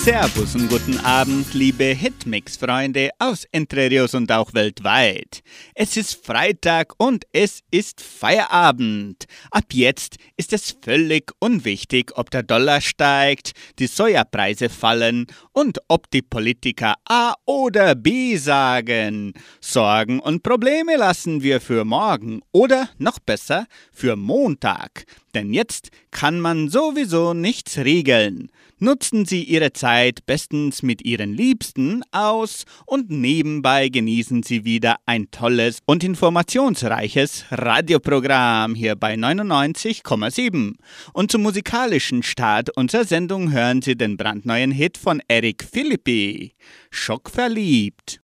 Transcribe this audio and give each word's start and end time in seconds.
Servus 0.00 0.54
und 0.54 0.70
guten 0.70 0.96
Abend, 1.00 1.52
liebe 1.52 1.84
Hitmix-Freunde 1.84 3.10
aus 3.18 3.44
Entre 3.52 3.90
Rios 3.90 4.14
und 4.14 4.32
auch 4.32 4.54
weltweit. 4.54 5.42
Es 5.74 5.98
ist 5.98 6.24
Freitag 6.24 6.94
und 6.96 7.26
es 7.34 7.60
ist 7.70 8.00
Feierabend. 8.00 9.26
Ab 9.50 9.66
jetzt 9.72 10.16
ist 10.38 10.54
es 10.54 10.74
völlig 10.82 11.32
unwichtig, 11.38 12.12
ob 12.16 12.30
der 12.30 12.42
Dollar 12.42 12.80
steigt, 12.80 13.52
die 13.78 13.88
Sojapreise 13.88 14.70
fallen 14.70 15.26
und 15.52 15.80
ob 15.88 16.10
die 16.10 16.22
Politiker 16.22 16.94
A 17.06 17.34
oder 17.44 17.94
B 17.94 18.36
sagen. 18.36 19.34
Sorgen 19.60 20.18
und 20.18 20.42
Probleme 20.42 20.96
lassen 20.96 21.42
wir 21.42 21.60
für 21.60 21.84
morgen 21.84 22.40
oder 22.52 22.88
noch 22.96 23.18
besser 23.18 23.66
für 23.92 24.16
Montag. 24.16 25.04
Denn 25.34 25.52
jetzt 25.52 25.90
kann 26.10 26.40
man 26.40 26.70
sowieso 26.70 27.34
nichts 27.34 27.76
regeln. 27.76 28.50
Nutzen 28.82 29.26
Sie 29.26 29.44
Ihre 29.44 29.74
Zeit 29.74 30.24
bestens 30.24 30.82
mit 30.82 31.04
Ihren 31.04 31.34
Liebsten 31.34 32.02
aus 32.12 32.64
und 32.86 33.10
nebenbei 33.10 33.90
genießen 33.90 34.42
Sie 34.42 34.64
wieder 34.64 34.96
ein 35.04 35.30
tolles 35.30 35.80
und 35.84 36.02
informationsreiches 36.02 37.44
Radioprogramm 37.50 38.74
hier 38.74 38.96
bei 38.96 39.16
99,7. 39.16 40.76
Und 41.12 41.30
zum 41.30 41.42
musikalischen 41.42 42.22
Start 42.22 42.74
unserer 42.74 43.04
Sendung 43.04 43.52
hören 43.52 43.82
Sie 43.82 43.96
den 43.96 44.16
brandneuen 44.16 44.70
Hit 44.70 44.96
von 44.96 45.20
Eric 45.28 45.62
Philippi, 45.62 46.54
Schockverliebt. 46.90 48.22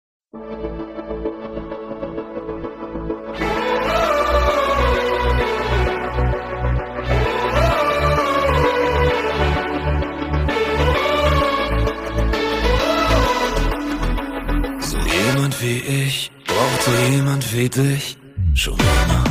Wie 15.61 15.80
ich 15.80 16.31
brauchte 16.45 16.92
jemand 17.11 17.53
wie 17.53 17.70
dich 17.70 18.17
schon 18.53 18.78
immer. 18.78 19.23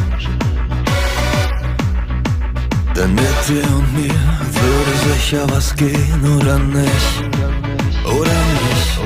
Denn 2.96 3.14
mit 3.14 3.48
dir 3.48 3.62
und 3.76 3.94
mir 3.94 4.14
würde 4.60 4.94
sicher 5.12 5.46
was 5.50 5.74
gehen 5.74 6.36
oder 6.36 6.58
nicht. 6.58 7.22
Oder 8.04 8.40
nicht. 8.60 9.00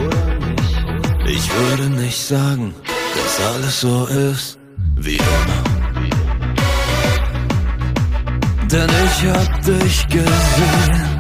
Ich 1.26 1.50
würde 1.54 1.90
nicht 1.90 2.26
sagen, 2.26 2.74
dass 3.14 3.40
alles 3.46 3.80
so 3.80 4.06
ist 4.06 4.58
wie 4.96 5.16
immer. 5.16 5.62
Denn 8.70 8.90
ich 9.06 9.24
hab 9.30 9.64
dich 9.64 10.06
gesehen 10.08 11.16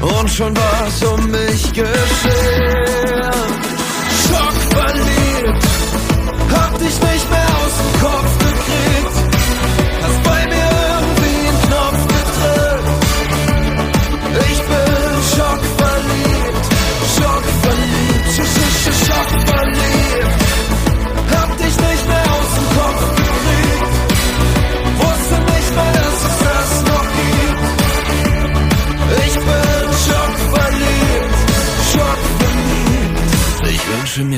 und 0.00 0.30
schon 0.30 0.56
war's 0.56 1.02
um 1.04 1.30
mich 1.30 1.72
geschehen 1.72 3.75
verliebt. 4.76 5.64
Hab 6.52 6.78
dich 6.78 7.00
nicht 7.00 7.30
mehr 7.30 7.55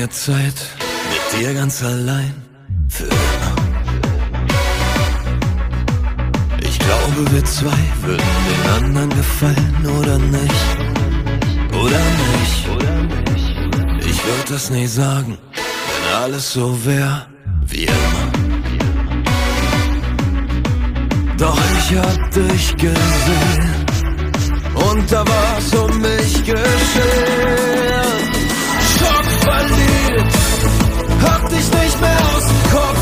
Zeit 0.09 0.53
mit 1.09 1.39
dir 1.39 1.53
ganz 1.53 1.83
allein 1.83 2.33
für 2.89 3.03
immer. 3.03 3.55
Ich 6.61 6.79
glaube, 6.79 7.31
wir 7.31 7.45
zwei 7.45 7.83
würden 8.01 8.23
den 8.49 8.71
anderen 8.71 9.09
gefallen 9.09 9.85
oder 9.99 10.17
nicht. 10.17 10.77
Oder 11.73 12.01
nicht. 12.25 12.67
Ich 14.09 14.25
würde 14.25 14.49
das 14.49 14.69
nie 14.69 14.87
sagen, 14.87 15.37
wenn 15.53 16.15
alles 16.23 16.53
so 16.53 16.85
wäre 16.85 17.27
wie 17.67 17.85
immer. 17.85 18.31
Doch 21.37 21.57
ich 21.79 21.97
hab 21.97 22.31
dich 22.31 22.75
gesehen 22.75 23.85
und 24.75 25.11
da 25.11 25.25
war's 25.25 25.73
um 25.73 26.01
mich 26.01 26.33
geschehen. 26.43 27.99
Schockverliebt 28.97 29.78
hab 31.23 31.49
dich 31.49 31.71
nicht 31.71 32.01
mehr 32.01 32.17
aus 32.35 32.45
dem 32.45 32.71
Kopf 32.71 32.98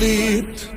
schockverliebt. 0.00 0.68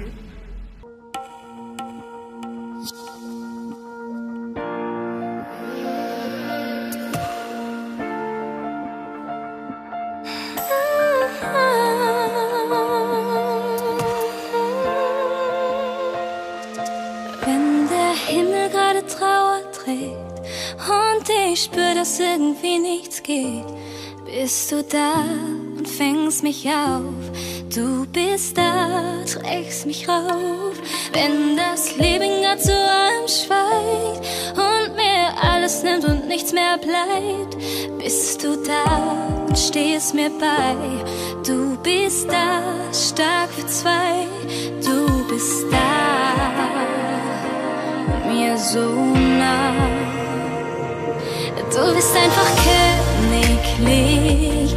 Wenn 17.45 17.87
der 17.89 18.13
Himmel 18.27 18.69
gerade 18.69 19.05
Trauer 19.07 19.61
trägt 19.71 20.11
und 20.87 21.29
ich 21.51 21.63
spür, 21.63 21.95
dass 21.95 22.19
irgendwie 22.19 22.79
nichts 22.79 23.23
geht, 23.23 23.65
bist 24.25 24.71
du 24.71 24.83
da 24.83 25.13
und 25.77 25.87
fängst 25.87 26.43
mich 26.43 26.67
auf. 26.67 27.32
Du 27.75 28.05
bist 28.05 28.55
da, 28.55 29.23
trägst 29.25 29.87
mich 29.87 30.07
rauf. 30.07 30.75
Wenn 31.11 31.57
das 31.57 31.97
Leben 31.97 32.43
grad 32.43 32.61
zu 32.61 32.71
einem 32.71 33.27
schweigt 33.27 34.27
und 34.53 34.95
mir 34.95 35.33
alles 35.41 35.81
nimmt 35.81 36.05
und 36.05 36.27
nichts 36.27 36.53
mehr 36.53 36.77
bleibt, 36.77 37.57
bist 37.97 38.43
du 38.43 38.57
da 38.57 39.47
und 39.47 39.57
stehst 39.57 40.13
mir 40.13 40.29
bei. 40.39 40.75
Du 41.47 41.75
bist 41.81 42.27
da, 42.29 42.61
stark 42.93 43.49
für 43.49 43.65
zwei. 43.65 44.27
Du 44.85 45.23
bist 45.27 45.65
da 45.71 46.53
mir 48.31 48.55
so 48.55 48.81
nah. 49.39 49.73
Du 51.71 51.95
bist 51.95 52.15
einfach 52.15 52.51
königlich, 53.81 54.75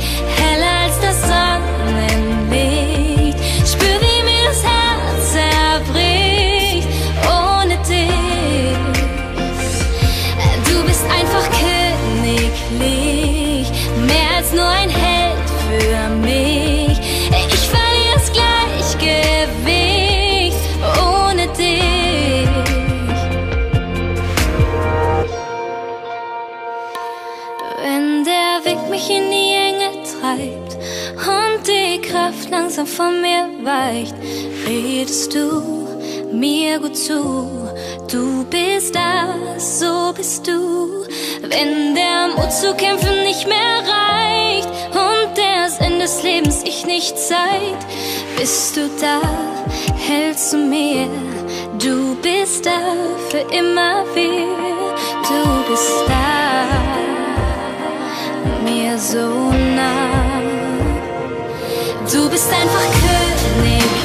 langsam 32.76 32.86
von 32.86 33.22
mir 33.22 33.48
weicht, 33.64 34.14
redest 34.66 35.34
du 35.34 35.62
mir 36.32 36.78
gut 36.78 36.96
zu. 36.96 37.70
Du 38.10 38.44
bist 38.44 38.94
das, 38.94 39.80
so 39.80 40.12
bist 40.14 40.46
du. 40.46 41.06
Wenn 41.42 41.94
der 41.94 42.28
Mut 42.36 42.52
zu 42.52 42.74
kämpfen 42.74 43.22
nicht 43.22 43.46
mehr 43.46 43.82
reicht 43.86 44.68
und 44.90 45.36
das 45.36 45.78
Ende 45.78 46.00
des 46.00 46.22
Lebens 46.22 46.62
ich 46.64 46.84
nicht 46.84 47.18
Zeit, 47.18 47.80
bist 48.38 48.76
du 48.76 48.90
da, 49.00 49.20
hältst 49.96 50.52
du 50.52 50.58
mir. 50.58 51.08
Du 51.78 52.14
bist 52.16 52.66
da 52.66 52.80
für 53.30 53.44
immer 53.54 54.04
wieder. 54.14 54.94
Du 55.22 55.70
bist 55.70 56.04
da, 56.08 56.66
mir 58.64 58.98
so 58.98 59.50
nah. 59.74 60.25
Du 62.16 62.30
bist 62.30 62.50
einfach 62.50 62.80
Königlich, 63.02 63.95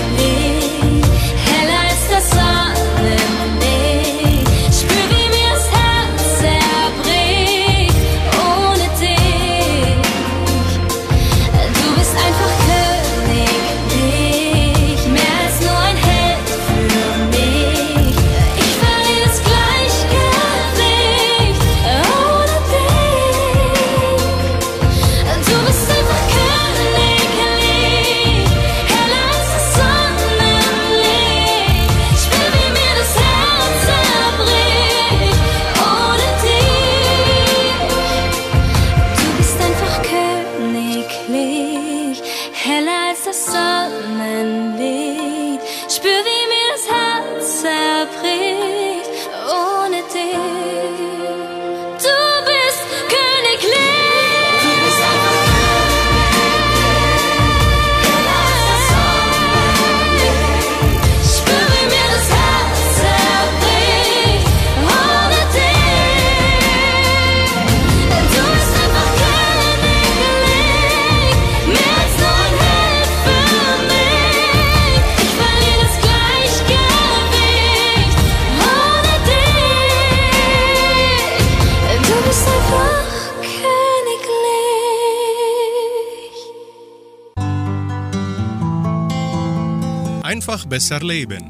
besser 90.71 91.01
leben. 91.01 91.44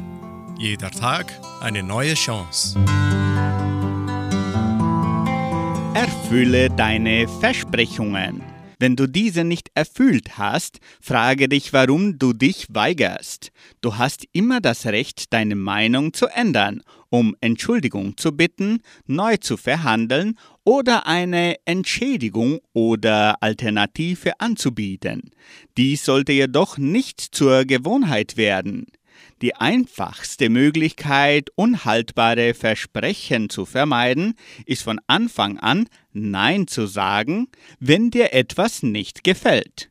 Jeder 0.57 0.89
Tag 0.89 1.39
eine 1.59 1.83
neue 1.83 2.15
Chance. 2.15 2.79
Erfülle 5.93 6.69
deine 6.71 7.27
Versprechungen. 7.27 8.41
Wenn 8.79 8.95
du 8.95 9.05
diese 9.05 9.43
nicht 9.43 9.69
erfüllt 9.75 10.39
hast, 10.39 10.79
frage 10.99 11.47
dich, 11.47 11.71
warum 11.71 12.17
du 12.17 12.33
dich 12.33 12.65
weigerst. 12.71 13.51
Du 13.81 13.99
hast 13.99 14.25
immer 14.31 14.59
das 14.59 14.87
Recht, 14.87 15.31
deine 15.33 15.55
Meinung 15.55 16.13
zu 16.13 16.25
ändern, 16.25 16.81
um 17.09 17.35
Entschuldigung 17.41 18.17
zu 18.17 18.35
bitten, 18.35 18.79
neu 19.05 19.37
zu 19.37 19.55
verhandeln 19.55 20.35
oder 20.63 21.05
eine 21.05 21.57
Entschädigung 21.65 22.57
oder 22.73 23.43
Alternative 23.43 24.39
anzubieten. 24.39 25.29
Dies 25.77 26.05
sollte 26.05 26.31
jedoch 26.31 26.79
nicht 26.79 27.21
zur 27.21 27.65
Gewohnheit 27.65 28.35
werden. 28.35 28.87
Die 29.41 29.55
einfachste 29.55 30.49
Möglichkeit, 30.49 31.49
unhaltbare 31.55 32.53
Versprechen 32.53 33.49
zu 33.49 33.65
vermeiden, 33.65 34.35
ist 34.67 34.83
von 34.83 34.99
Anfang 35.07 35.57
an 35.57 35.87
Nein 36.13 36.67
zu 36.67 36.85
sagen, 36.85 37.47
wenn 37.79 38.11
dir 38.11 38.33
etwas 38.33 38.83
nicht 38.83 39.23
gefällt. 39.23 39.89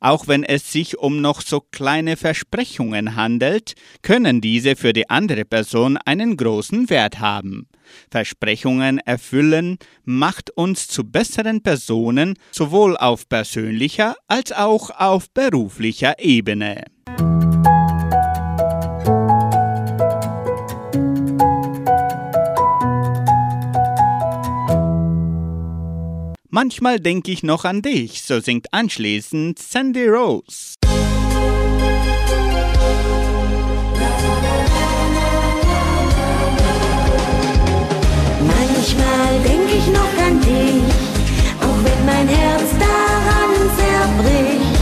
Auch 0.00 0.26
wenn 0.26 0.42
es 0.42 0.72
sich 0.72 0.98
um 0.98 1.20
noch 1.20 1.42
so 1.42 1.60
kleine 1.60 2.16
Versprechungen 2.16 3.14
handelt, 3.14 3.74
können 4.02 4.40
diese 4.40 4.74
für 4.74 4.92
die 4.92 5.08
andere 5.08 5.44
Person 5.44 5.96
einen 5.96 6.36
großen 6.36 6.90
Wert 6.90 7.20
haben. 7.20 7.68
Versprechungen 8.10 8.98
erfüllen 8.98 9.78
macht 10.04 10.50
uns 10.50 10.88
zu 10.88 11.04
besseren 11.04 11.62
Personen 11.62 12.34
sowohl 12.50 12.96
auf 12.96 13.28
persönlicher 13.28 14.16
als 14.26 14.50
auch 14.50 14.90
auf 14.90 15.30
beruflicher 15.30 16.18
Ebene. 16.18 16.84
Manchmal 26.50 26.98
denke 26.98 27.30
ich 27.30 27.42
noch 27.42 27.66
an 27.66 27.82
dich, 27.82 28.22
so 28.22 28.40
singt 28.40 28.72
anschließend 28.72 29.58
Sandy 29.58 30.08
Rose. 30.08 30.76
Manchmal 38.40 39.42
denk 39.44 39.68
ich 39.76 39.86
noch 39.88 40.14
an 40.26 40.40
dich, 40.40 40.88
auch 41.60 41.84
wenn 41.84 42.06
mein 42.06 42.28
Herz 42.28 42.70
daran 42.80 43.52
zerbricht. 43.76 44.78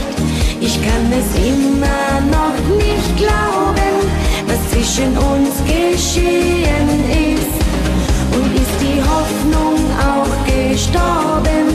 Ich 0.61 0.81
kann 0.81 1.13
es 1.13 1.35
immer 1.49 2.21
noch 2.31 2.77
nicht 2.77 3.17
glauben, 3.17 4.07
was 4.47 4.71
zwischen 4.71 5.19
uns 5.19 5.57
geschehen 5.65 6.89
ist. 7.11 7.57
Und 8.37 8.55
ist 8.55 8.79
die 8.81 9.03
Hoffnung 9.03 9.81
auch 9.99 10.36
gestorben 10.77 11.67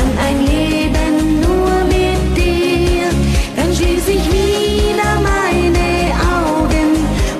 an 0.00 0.08
ein 0.26 0.38
Leben 0.44 1.40
nur 1.40 1.76
mit 1.84 2.36
dir, 2.36 3.06
dann 3.54 3.72
schließe 3.72 4.10
ich 4.10 4.26
wieder 4.26 5.10
meine 5.22 5.88
Augen 6.34 6.88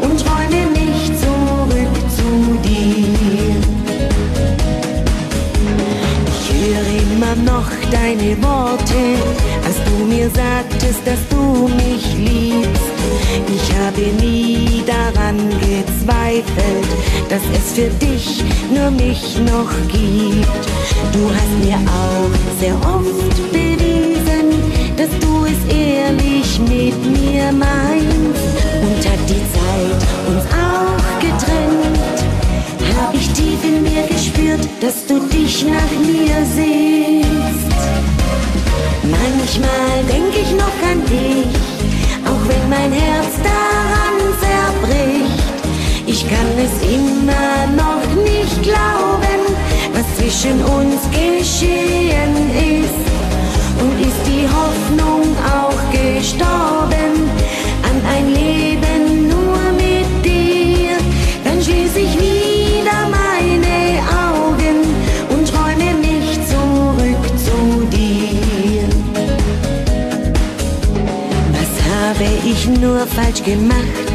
und 0.02 0.14
träume 0.24 0.62
mich 0.70 1.02
zurück 1.22 1.94
zu 2.16 2.28
dir. 2.62 3.56
Ich 6.32 6.46
höre 6.54 6.88
immer 7.12 7.34
noch 7.50 7.68
deine 7.90 8.40
Worte, 8.40 9.00
mir 10.24 10.30
sagtest, 10.30 11.00
dass 11.04 11.20
du 11.28 11.68
mich 11.68 12.14
liebst. 12.16 12.94
Ich 13.54 13.66
habe 13.76 14.00
nie 14.24 14.82
daran 14.86 15.38
gezweifelt, 15.60 16.88
dass 17.28 17.42
es 17.56 17.72
für 17.74 17.90
dich 18.04 18.42
nur 18.72 18.90
mich 18.90 19.38
noch 19.40 19.70
gibt. 19.88 20.64
Du 21.12 21.30
hast 21.36 21.54
mir 21.64 21.78
auch 22.04 22.60
sehr 22.60 22.76
oft 22.76 23.52
bewiesen, 23.52 24.46
dass 24.96 25.10
du 25.20 25.44
es 25.44 25.74
ehrlich 25.74 26.58
mit 26.60 26.98
mir 27.20 27.52
meinst. 27.52 28.44
Und 28.84 29.00
hat 29.10 29.22
die 29.28 29.44
Zeit 29.56 30.00
uns 30.28 30.44
auch 30.52 31.20
getrennt, 31.20 32.18
hab 32.96 33.14
ich 33.14 33.28
tief 33.32 33.62
in 33.62 33.82
mir 33.82 34.06
gespürt, 34.06 34.68
dass 34.80 35.06
du 35.06 35.18
dich 35.28 35.64
nach 35.64 35.92
mir 36.00 36.46
sehnst. 36.54 37.73
Manchmal 39.10 40.02
denk 40.08 40.34
ich 40.34 40.50
noch 40.52 40.78
an 40.90 41.04
dich, 41.04 41.52
auch 42.24 42.48
wenn 42.48 42.68
mein 42.70 42.92
Herz 42.92 43.34
daran 43.42 44.16
zerbricht. 44.40 45.44
Ich 46.06 46.26
kann 46.28 46.50
es 46.56 46.74
immer 46.88 47.66
noch 47.76 48.06
nicht 48.22 48.62
glauben, 48.62 49.40
was 49.92 50.06
zwischen 50.16 50.62
uns 50.64 51.02
geschehen 51.10 52.34
ist. 52.80 53.04
Und 53.80 54.00
ist 54.00 54.22
die 54.26 54.48
Hoffnung 54.48 55.36
auch 55.44 55.80
gestorben 55.92 57.23
falsch 73.14 73.42
gemacht? 73.42 74.14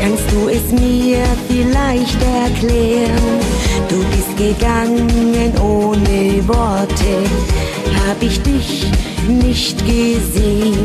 Kannst 0.00 0.24
du 0.30 0.48
es 0.48 0.70
mir 0.80 1.24
vielleicht 1.48 2.18
erklären? 2.22 3.40
Du 3.88 4.04
bist 4.14 4.36
gegangen 4.36 5.52
ohne 5.60 6.46
Worte, 6.46 7.12
hab 8.06 8.22
ich 8.22 8.40
dich 8.42 8.86
nicht 9.26 9.78
gesehen. 9.78 10.78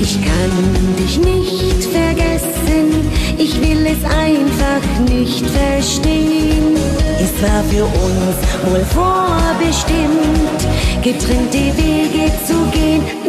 Ich 0.00 0.18
kann 0.22 0.52
dich 0.98 1.18
nicht 1.18 1.84
vergessen, 1.84 3.10
ich 3.38 3.60
will 3.60 3.86
es 3.86 4.04
einfach 4.04 4.82
nicht 5.08 5.44
verstehen. 5.46 6.76
Es 7.18 7.42
war 7.42 7.62
für 7.64 7.84
uns 7.84 8.36
wohl 8.64 8.84
vorbestimmt, 8.94 10.60
getrennte 11.02 11.76
Wege 11.76 12.30
zu 12.46 12.54
gehen 12.72 13.25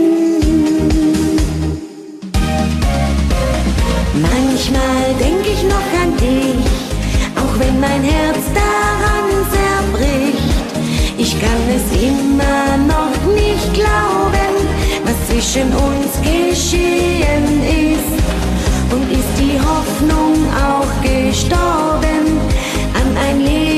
Manchmal 4.69 5.13
denk 5.17 5.45
ich 5.45 5.63
noch 5.63 6.01
an 6.01 6.17
dich, 6.17 6.65
auch 7.38 7.57
wenn 7.57 7.79
mein 7.79 8.03
Herz 8.03 8.38
daran 8.53 9.29
zerbricht. 9.50 10.43
Ich 11.17 11.39
kann 11.39 11.62
es 11.74 12.01
immer 12.01 12.75
noch 12.86 13.33
nicht 13.33 13.74
glauben, 13.74 14.67
was 15.05 15.27
zwischen 15.29 15.74
uns 15.74 16.19
geschehen 16.21 17.63
ist. 17.63 18.93
Und 18.93 19.09
ist 19.09 19.38
die 19.39 19.57
Hoffnung 19.57 20.36
auch 20.53 21.01
gestorben 21.01 22.38
an 22.93 23.17
ein 23.25 23.39
Leben? 23.39 23.76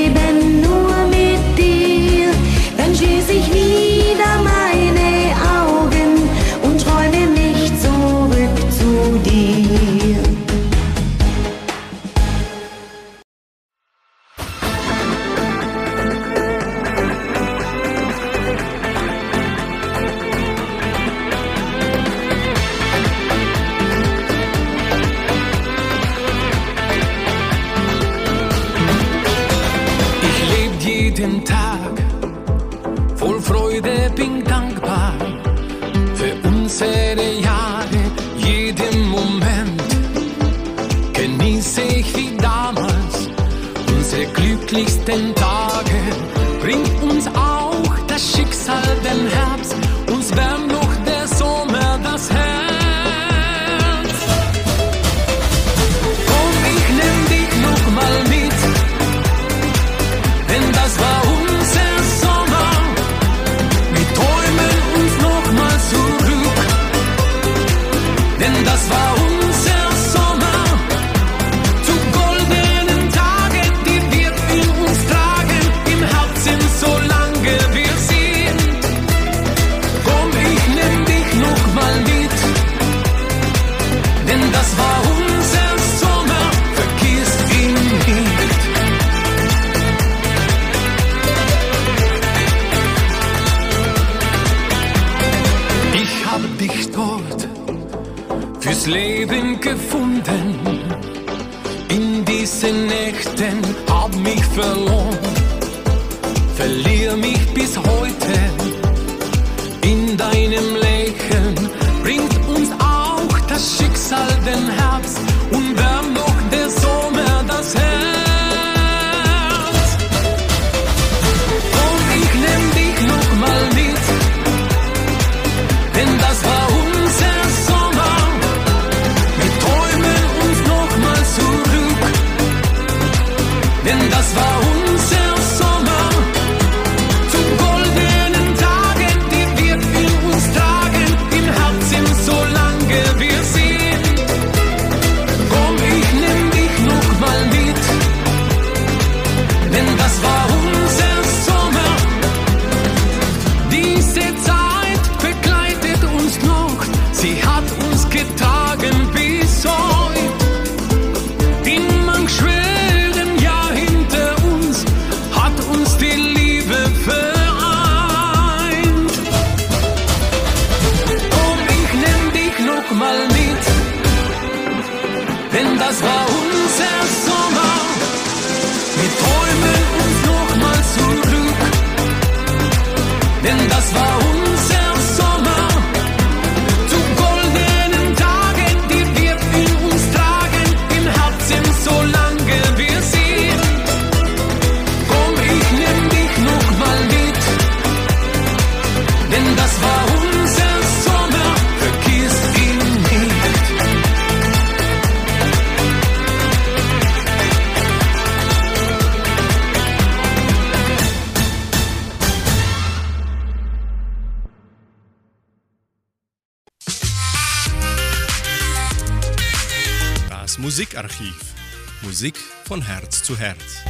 zu 223.29 223.37
Herz. 223.37 223.83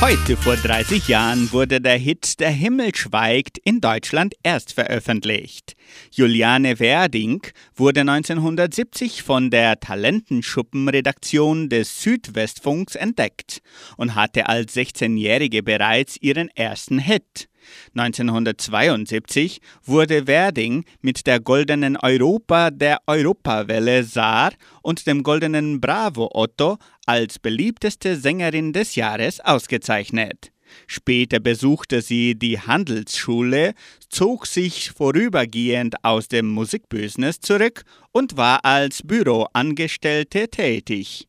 Heute 0.00 0.36
vor 0.36 0.56
30 0.56 1.06
Jahren 1.06 1.52
wurde 1.52 1.80
der 1.80 1.96
Hit 1.96 2.40
Der 2.40 2.50
Himmel 2.50 2.92
schweigt 2.92 3.56
in 3.58 3.80
Deutschland 3.80 4.34
erst 4.42 4.72
veröffentlicht. 4.72 5.74
Juliane 6.10 6.80
Werding 6.80 7.40
wurde 7.76 8.00
1970 8.00 9.22
von 9.22 9.50
der 9.50 9.78
Talentenschuppenredaktion 9.78 11.68
des 11.68 12.02
Südwestfunks 12.02 12.96
entdeckt 12.96 13.60
und 13.96 14.16
hatte 14.16 14.48
als 14.48 14.74
16-Jährige 14.74 15.62
bereits 15.62 16.16
ihren 16.20 16.48
ersten 16.48 16.98
Hit. 16.98 17.48
1972 17.94 19.60
wurde 19.84 20.26
Werding 20.26 20.84
mit 21.00 21.26
der 21.26 21.40
goldenen 21.40 21.96
Europa 21.96 22.70
der 22.70 22.98
Europawelle 23.06 24.04
Saar 24.04 24.52
und 24.82 25.06
dem 25.06 25.22
goldenen 25.22 25.80
Bravo 25.80 26.30
Otto 26.32 26.78
als 27.06 27.38
beliebteste 27.38 28.16
Sängerin 28.16 28.72
des 28.72 28.94
Jahres 28.94 29.40
ausgezeichnet. 29.40 30.50
Später 30.86 31.40
besuchte 31.40 32.02
sie 32.02 32.34
die 32.34 32.58
Handelsschule, 32.58 33.74
zog 34.08 34.46
sich 34.46 34.90
vorübergehend 34.90 36.02
aus 36.02 36.28
dem 36.28 36.48
Musikbusiness 36.48 37.40
zurück 37.40 37.84
und 38.12 38.36
war 38.36 38.64
als 38.64 39.02
Büroangestellte 39.02 40.48
tätig 40.48 41.28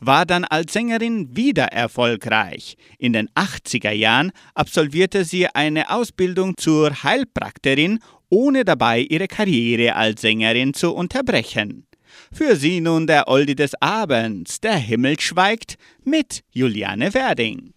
war 0.00 0.26
dann 0.26 0.44
als 0.44 0.72
Sängerin 0.72 1.36
wieder 1.36 1.66
erfolgreich. 1.66 2.76
In 2.98 3.12
den 3.12 3.28
80er 3.30 3.92
Jahren 3.92 4.32
absolvierte 4.54 5.24
sie 5.24 5.46
eine 5.48 5.90
Ausbildung 5.90 6.56
zur 6.56 7.02
Heilpraktikerin, 7.02 7.98
ohne 8.28 8.64
dabei 8.64 9.00
ihre 9.00 9.28
Karriere 9.28 9.94
als 9.94 10.22
Sängerin 10.22 10.74
zu 10.74 10.94
unterbrechen. 10.94 11.86
Für 12.32 12.56
sie 12.56 12.80
nun 12.80 13.06
der 13.06 13.28
Oldie 13.28 13.54
des 13.54 13.80
Abends, 13.80 14.60
der 14.60 14.76
Himmel 14.76 15.20
schweigt, 15.20 15.76
mit 16.04 16.42
Juliane 16.50 17.12
Werding. 17.14 17.75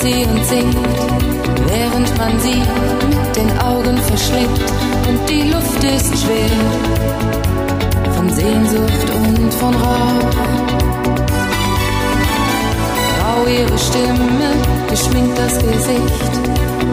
Sie 0.00 0.24
und 0.24 0.44
singt, 0.46 0.76
während 1.66 2.16
man 2.16 2.40
sie 2.40 2.62
mit 3.08 3.36
den 3.36 3.58
Augen 3.58 3.96
verschlingt 3.98 4.60
und 5.08 5.28
die 5.28 5.42
Luft 5.42 5.84
ist 5.84 6.22
schwer 6.22 6.50
von 8.16 8.30
Sehnsucht 8.30 9.10
und 9.14 9.52
von 9.54 9.74
Rauch. 9.74 10.30
Grau 13.18 13.46
ihre 13.46 13.78
Stimme, 13.78 14.54
geschminkt 14.88 15.38
das 15.38 15.58
Gesicht, 15.58 16.32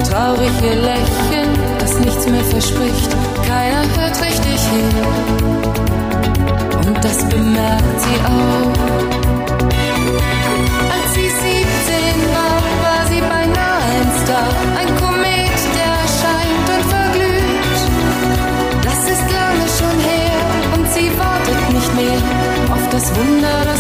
traurig 0.10 0.52
ihr 0.64 0.76
Lächeln, 0.76 1.54
das 1.80 2.00
nichts 2.00 2.28
mehr 2.28 2.44
verspricht. 2.44 3.16
Keiner 3.48 3.84
hört 3.96 4.22
richtig 4.22 4.60
hin 4.74 4.90
und 6.88 7.04
das 7.04 7.24
bemerkt 7.30 8.02
sie 8.02 8.20
auch. 8.26 9.27
Auf 23.16 23.77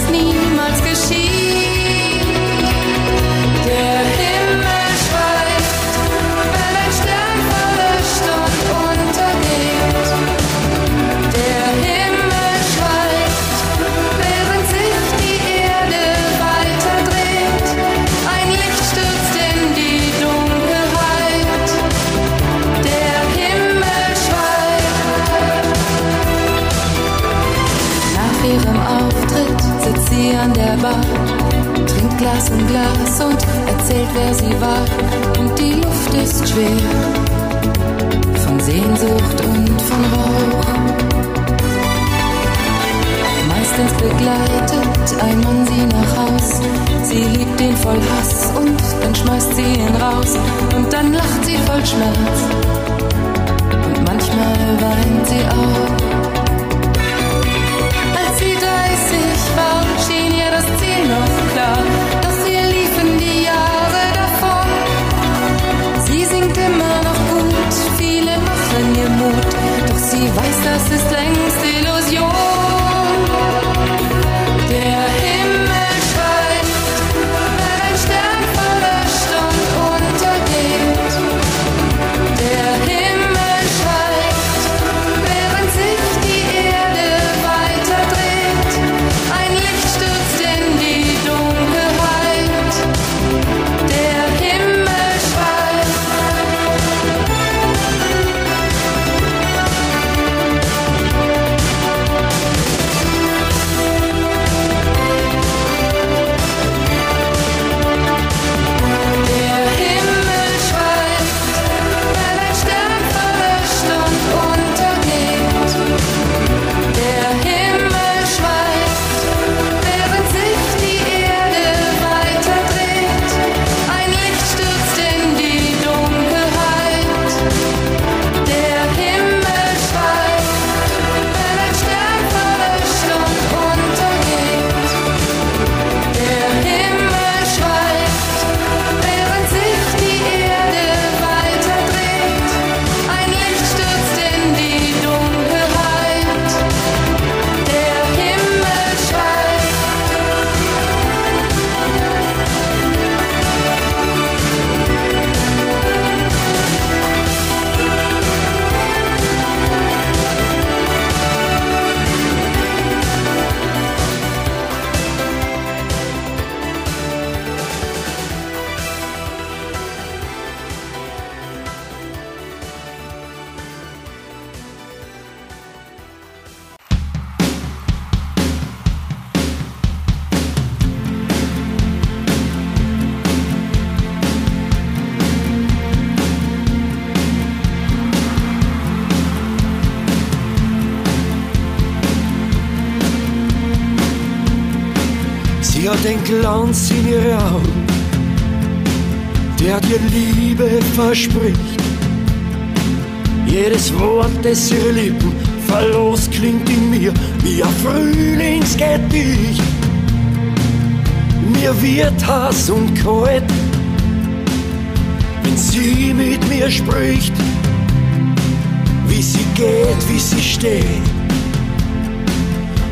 wie 220.17 220.21
sie 220.21 220.41
steht 220.41 221.07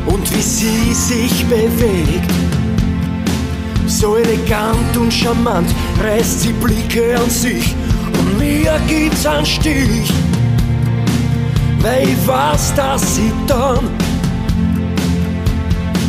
und 0.06 0.32
wie 0.32 0.40
sie 0.40 0.94
sich 0.94 1.44
bewegt. 1.46 2.30
So 3.88 4.14
elegant 4.14 4.96
und 4.96 5.12
charmant 5.12 5.68
reißt 6.04 6.42
sie 6.42 6.52
Blicke 6.52 7.18
an 7.18 7.28
sich 7.28 7.74
und 8.16 8.38
mir 8.38 8.78
gibt's 8.86 9.26
einen 9.26 9.44
Stich, 9.44 10.12
weil 11.80 12.10
ich 12.10 12.28
weiß, 12.28 12.74
dass 12.76 13.16
sie 13.16 13.32
dann 13.48 13.88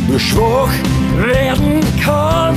nur 0.06 0.20
schwach 0.20 0.74
werden 1.16 1.80
kann. 2.00 2.54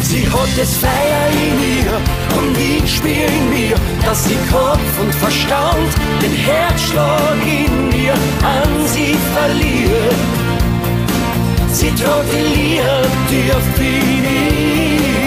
Sie 0.00 0.26
hat 0.26 0.48
das 0.56 0.76
Feuer 0.76 1.26
in 1.46 1.84
ihr 1.84 2.15
und 2.36 2.56
spür 2.88 3.10
in 3.10 3.50
mir, 3.50 3.76
dass 4.04 4.24
sie 4.24 4.36
Kopf 4.50 4.92
und 5.00 5.14
Verstand 5.14 5.90
den 6.22 6.32
Herzschlag 6.32 7.36
in 7.44 7.88
mir 7.88 8.12
an 8.12 8.86
sie 8.86 9.16
verliert. 9.34 10.20
Sie 11.72 11.90
die 11.90 12.80
tief 13.28 13.78
in 13.78 14.24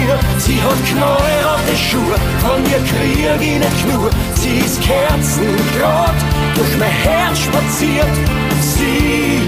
ihr. 0.08 0.18
Sie 0.38 0.60
hat 0.60 0.84
knallrote 0.88 1.76
Schuhe, 1.76 2.16
von 2.42 2.60
ihr 2.64 2.82
krieg 2.90 3.40
ich 3.40 3.58
nicht 3.58 3.86
nur. 3.92 4.10
Sie 4.34 4.58
ist 4.58 4.80
Kerzengrad, 4.80 6.14
durch 6.56 6.76
mein 6.78 6.90
Herz 6.90 7.38
spaziert. 7.38 8.16
Sie 8.60 9.46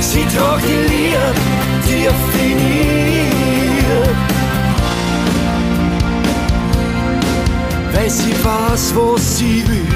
Sie 0.00 0.24
tragt 0.34 0.64
die 0.64 0.94
Liebe 0.94 0.98
Weil 8.00 8.10
sie 8.10 8.32
weiß, 8.44 8.94
wo 8.94 9.16
sie 9.16 9.64
will, 9.66 9.88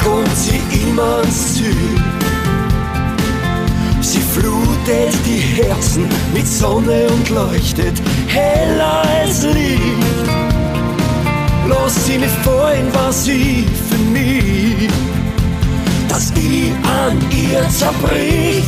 kommt 0.00 0.36
sie 0.36 0.60
immer 0.84 1.16
ans 1.16 1.54
Ziel. 1.54 1.74
Sie 4.00 4.20
flutet 4.20 5.12
die 5.26 5.40
Herzen 5.40 6.06
mit 6.32 6.46
Sonne 6.46 7.08
und 7.08 7.30
leuchtet 7.30 8.00
heller 8.28 9.02
als 9.02 9.42
Licht. 9.42 9.80
Lass 11.68 12.06
sie 12.06 12.18
nicht 12.18 12.36
fallen, 12.44 12.86
was 12.92 13.24
sie 13.24 13.66
für 13.88 13.98
mich 14.12 14.88
dass 16.08 16.30
ich 16.36 16.70
an 16.86 17.18
ihr 17.32 17.68
zerbrich. 17.70 18.62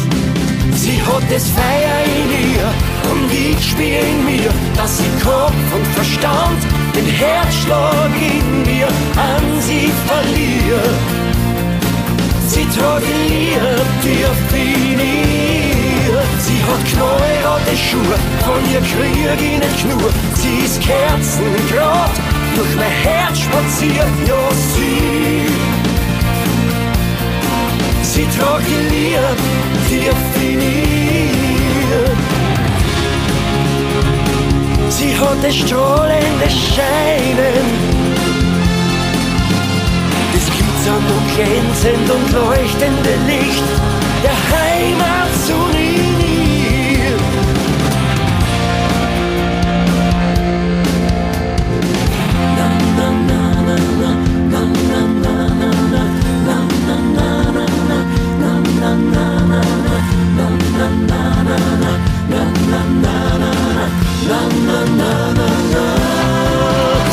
Sie 0.77 1.01
hat 1.03 1.25
das 1.31 1.49
Feuer 1.49 1.99
in 2.21 2.31
ihr 2.53 2.69
und 3.11 3.33
ich 3.33 3.71
spür 3.71 4.01
in 4.13 4.25
mir, 4.25 4.51
dass 4.77 4.99
sie 4.99 5.11
Kopf 5.25 5.67
und 5.75 5.87
Verstand 5.95 6.61
den 6.95 7.07
Herzschlag 7.07 8.11
in 8.15 8.63
mir 8.63 8.87
an 9.17 9.45
sie 9.61 9.91
verliert. 10.07 11.27
Sie 12.47 12.67
Liebe 13.29 13.83
tief 14.03 14.53
in 14.55 15.01
ihr. 15.01 16.23
Sie 16.39 16.61
hat 16.69 16.85
knallrote 16.93 17.77
Schuhe, 17.77 18.17
von 18.45 18.63
ihr 18.73 18.81
krieg 18.81 19.17
ich 19.41 19.59
nicht 19.59 19.85
nur. 19.89 20.11
Sie 20.35 20.65
ist 20.65 20.81
Kerzengrad, 20.81 22.11
durch 22.55 22.77
mein 22.77 22.91
Herz 23.03 23.41
spaziert, 23.41 24.15
ja 24.27 24.55
sie. 24.75 25.66
Sie 28.17 28.27
in 30.41 30.61
ihr. 30.61 32.05
Sie 34.89 35.15
hat 35.19 35.43
das 35.43 35.55
strahlende 35.55 36.49
Scheinen, 36.49 37.67
das 40.33 40.47
glitzernd 40.47 41.09
und 41.17 41.27
glänzend 41.35 42.11
und 42.11 42.33
leuchtende 42.33 43.15
Licht 43.27 43.69
der 44.25 44.37
Heimat 44.51 45.31
zu 45.47 45.55
ihr. 45.79 46.16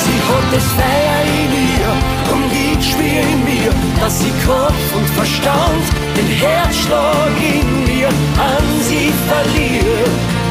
Sie 0.03 0.19
hat 0.29 0.47
das 0.51 0.67
Feuer 0.77 1.21
in 1.41 1.51
ihr 1.53 1.93
und 2.33 2.51
ich 2.51 2.83
spür 2.91 3.21
in 3.31 3.41
mir, 3.45 3.71
dass 3.99 4.19
sie 4.19 4.33
Kopf 4.45 4.95
und 4.95 5.07
Verstand 5.11 5.85
den 6.17 6.27
Herzschlag 6.27 7.33
in 7.39 7.69
mir 7.85 8.07
an 8.07 8.65
sie 8.81 9.11
verliert. 9.29 10.43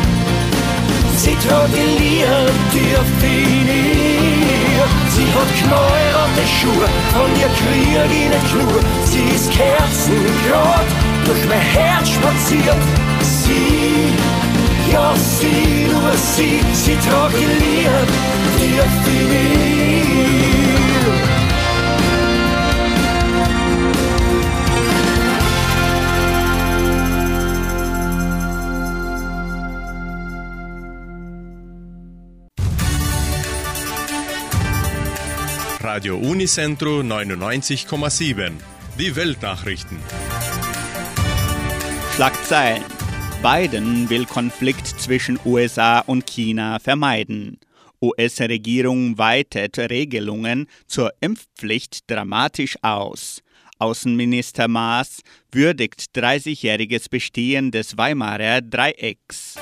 Sie 1.16 1.36
tragt 1.46 1.70
die 1.72 2.02
Liebe 2.02 2.50
tief 2.72 3.22
in 3.22 3.68
ihr. 3.68 4.86
Sie 5.14 5.28
hat 5.36 5.50
knallrote 5.60 6.44
Schuhe, 6.58 6.88
von 7.14 7.30
ihr 7.40 7.50
krieg 7.60 7.94
ich 8.10 8.28
nicht 8.28 8.52
nur. 8.54 8.80
Sie 9.04 9.26
ist 9.34 9.50
Kerzengrad, 9.50 10.88
durch 11.24 11.44
mein 11.48 11.60
Herz 11.60 12.08
spaziert. 12.08 12.82
Sie, 13.20 14.12
ja 14.92 15.16
sie, 15.16 15.86
nur 15.90 16.12
sie, 16.16 16.60
sie 16.72 16.96
tragt 16.96 17.34
die 17.34 17.44
Liebe 17.44 18.06
tief 18.58 19.06
in 19.06 19.32
ihr. 19.32 19.92
Radio 35.80 36.16
Unicentro 36.16 37.00
99,7. 37.00 38.52
Die 38.98 39.14
Weltnachrichten. 39.14 39.98
Schlagzeilen. 42.14 43.01
Biden 43.42 44.08
will 44.08 44.24
Konflikt 44.24 44.86
zwischen 44.86 45.36
USA 45.44 45.98
und 45.98 46.26
China 46.26 46.78
vermeiden. 46.78 47.58
US-Regierung 48.00 49.18
weitet 49.18 49.80
Regelungen 49.80 50.68
zur 50.86 51.10
Impfpflicht 51.20 52.08
dramatisch 52.08 52.76
aus. 52.82 53.42
Außenminister 53.80 54.68
Maas 54.68 55.22
würdigt 55.50 56.10
30-jähriges 56.14 57.10
Bestehen 57.10 57.72
des 57.72 57.98
Weimarer 57.98 58.60
Dreiecks. 58.60 59.56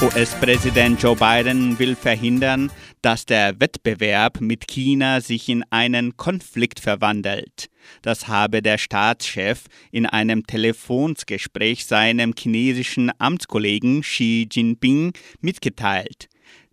US-Präsident 0.00 1.02
Joe 1.02 1.16
Biden 1.16 1.76
will 1.78 1.96
verhindern, 1.96 2.70
dass 3.02 3.26
der 3.26 3.60
Wettbewerb 3.60 4.40
mit 4.40 4.68
China 4.68 5.20
sich 5.20 5.48
in 5.48 5.64
einen 5.70 6.16
Konflikt 6.16 6.80
verwandelt. 6.80 7.68
Das 8.00 8.28
habe 8.28 8.62
der 8.62 8.78
Staatschef 8.78 9.64
in 9.90 10.06
einem 10.06 10.46
Telefonsgespräch 10.46 11.84
seinem 11.84 12.32
chinesischen 12.38 13.10
Amtskollegen 13.18 14.02
Xi 14.02 14.48
Jinping 14.50 15.12
mitgeteilt, 15.40 16.28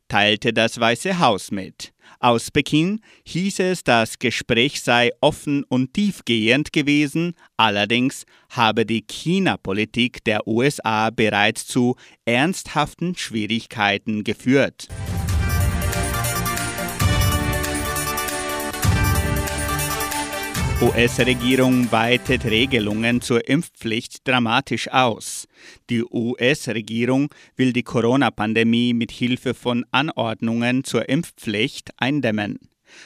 teilte 0.08 0.54
das 0.54 0.80
Weiße 0.80 1.20
Haus 1.20 1.52
mit. 1.52 1.92
Aus 2.20 2.52
Peking 2.52 3.00
hieß 3.26 3.60
es, 3.60 3.84
das 3.84 4.20
Gespräch 4.20 4.82
sei 4.82 5.12
offen 5.22 5.64
und 5.64 5.94
tiefgehend 5.94 6.74
gewesen, 6.74 7.34
allerdings 7.56 8.26
habe 8.50 8.86
die 8.86 9.04
China-Politik 9.04 10.24
der 10.26 10.46
USA 10.46 11.12
bereits 11.12 11.66
zu 11.66 11.96
ernsthaften 12.26 13.16
Schwierigkeiten 13.16 14.24
geführt. 14.24 14.90
US-Regierung 20.82 21.92
weitet 21.92 22.46
Regelungen 22.46 23.20
zur 23.20 23.50
Impfpflicht 23.50 24.26
dramatisch 24.26 24.90
aus. 24.90 25.46
Die 25.90 26.06
US-Regierung 26.06 27.34
will 27.58 27.74
die 27.74 27.84
Corona-Pandemie 27.84 28.94
mit 28.94 29.12
Hilfe 29.12 29.54
von 29.54 29.86
Anordnungen 29.92 30.86
zur 30.86 31.10
Impfpflicht 31.10 31.90
eindämmen. 31.98 32.60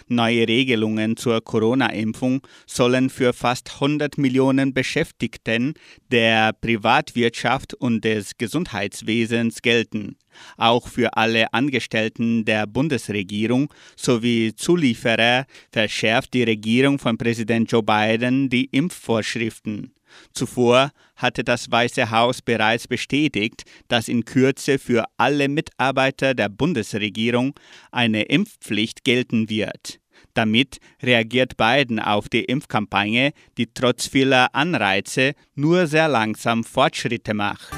Neue 0.08 0.48
Regelungen 0.48 1.18
zur 1.18 1.42
Corona-Impfung 1.42 2.42
sollen 2.66 3.10
für 3.10 3.34
fast 3.34 3.76
100 3.76 4.18
Millionen 4.18 4.74
Beschäftigten 4.74 5.74
der 6.12 6.54
Privatwirtschaft 6.54 7.74
und 7.74 8.04
des 8.04 8.38
Gesundheitswesens 8.38 9.62
gelten. 9.62 10.18
Auch 10.58 10.88
für 10.88 11.16
alle 11.16 11.54
Angestellten 11.54 12.46
der 12.46 12.68
Bundesregierung 12.68 13.74
sowie 13.96 14.54
Zulieferer 14.56 15.46
verschärft 15.72 16.34
die 16.34 16.44
Regierung 16.44 17.00
von 17.00 17.18
Präsident 17.18 17.72
Joe 17.72 17.84
Biden 17.84 18.50
die 18.50 18.66
Impfvorschriften. 18.66 19.94
Zuvor 20.34 20.92
hatte 21.16 21.44
das 21.44 21.72
Weiße 21.72 22.12
Haus 22.12 22.42
bereits 22.42 22.88
bestätigt, 22.88 23.64
dass 23.88 24.08
in 24.08 24.26
Kürze 24.26 24.80
für 24.80 25.06
alle 25.18 25.48
Mitarbeiter 25.48 26.34
der 26.34 26.50
Bundesregierung 26.50 27.54
eine 27.92 28.24
Impfpflicht 28.24 29.04
gelten 29.04 29.50
wird. 29.50 30.00
Damit 30.34 30.78
reagiert 31.02 31.58
Biden 31.58 32.00
auf 32.00 32.30
die 32.30 32.44
Impfkampagne, 32.44 33.34
die 33.58 33.68
trotz 33.74 34.08
vieler 34.08 34.54
Anreize 34.54 35.34
nur 35.56 35.88
sehr 35.88 36.08
langsam 36.08 36.64
Fortschritte 36.64 37.34
macht. 37.34 37.74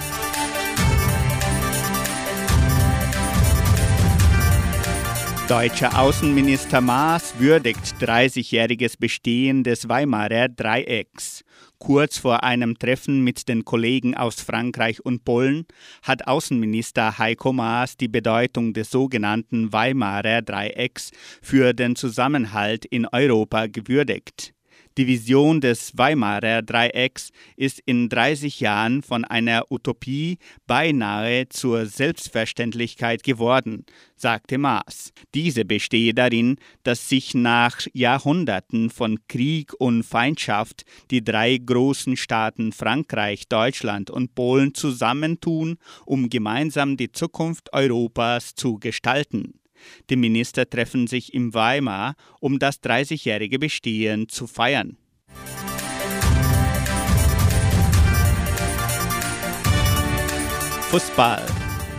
Deutscher 5.47 5.99
Außenminister 5.99 6.81
Maas 6.81 7.35
würdigt 7.37 7.97
30-jähriges 8.01 8.97
Bestehen 8.97 9.63
des 9.63 9.87
Weimarer 9.87 10.49
Dreiecks. 10.49 11.43
Kurz 11.77 12.17
vor 12.17 12.43
einem 12.43 12.79
Treffen 12.79 13.23
mit 13.23 13.47
den 13.47 13.65
Kollegen 13.65 14.15
aus 14.15 14.41
Frankreich 14.41 15.05
und 15.05 15.25
Polen 15.25 15.65
hat 16.01 16.27
Außenminister 16.27 17.19
Heiko 17.19 17.53
Maas 17.53 17.97
die 17.97 18.07
Bedeutung 18.07 18.73
des 18.73 18.89
sogenannten 18.89 19.71
Weimarer 19.71 20.41
Dreiecks 20.41 21.11
für 21.41 21.73
den 21.73 21.95
Zusammenhalt 21.95 22.85
in 22.85 23.05
Europa 23.05 23.67
gewürdigt. 23.67 24.54
Die 24.97 25.07
Vision 25.07 25.59
des 25.59 25.97
Weimarer 25.97 26.61
Dreiecks 26.61 27.31
ist 27.57 27.81
in 27.85 28.07
30 28.07 28.61
Jahren 28.61 29.01
von 29.01 29.25
einer 29.25 29.69
Utopie 29.69 30.37
beinahe 30.67 31.49
zur 31.49 31.85
Selbstverständlichkeit 31.85 33.21
geworden, 33.21 33.85
sagte 34.15 34.57
Maas. 34.57 35.11
Diese 35.33 35.65
bestehe 35.65 36.13
darin, 36.13 36.55
dass 36.83 37.09
sich 37.09 37.33
nach 37.33 37.85
Jahrhunderten 37.91 38.89
von 38.89 39.19
Krieg 39.27 39.73
und 39.77 40.03
Feindschaft 40.03 40.85
die 41.11 41.25
drei 41.25 41.57
großen 41.57 42.15
Staaten 42.15 42.71
Frankreich, 42.71 43.49
Deutschland 43.49 44.09
und 44.09 44.33
Polen 44.33 44.73
zusammentun, 44.73 45.77
um 46.05 46.29
gemeinsam 46.29 46.95
die 46.95 47.11
Zukunft 47.11 47.73
Europas 47.73 48.55
zu 48.55 48.79
gestalten. 48.79 49.59
Die 50.09 50.15
Minister 50.15 50.69
treffen 50.69 51.07
sich 51.07 51.33
in 51.33 51.53
Weimar, 51.53 52.15
um 52.39 52.59
das 52.59 52.81
30-jährige 52.81 53.59
Bestehen 53.59 54.29
zu 54.29 54.47
feiern. 54.47 54.97
Fußball. 60.89 61.45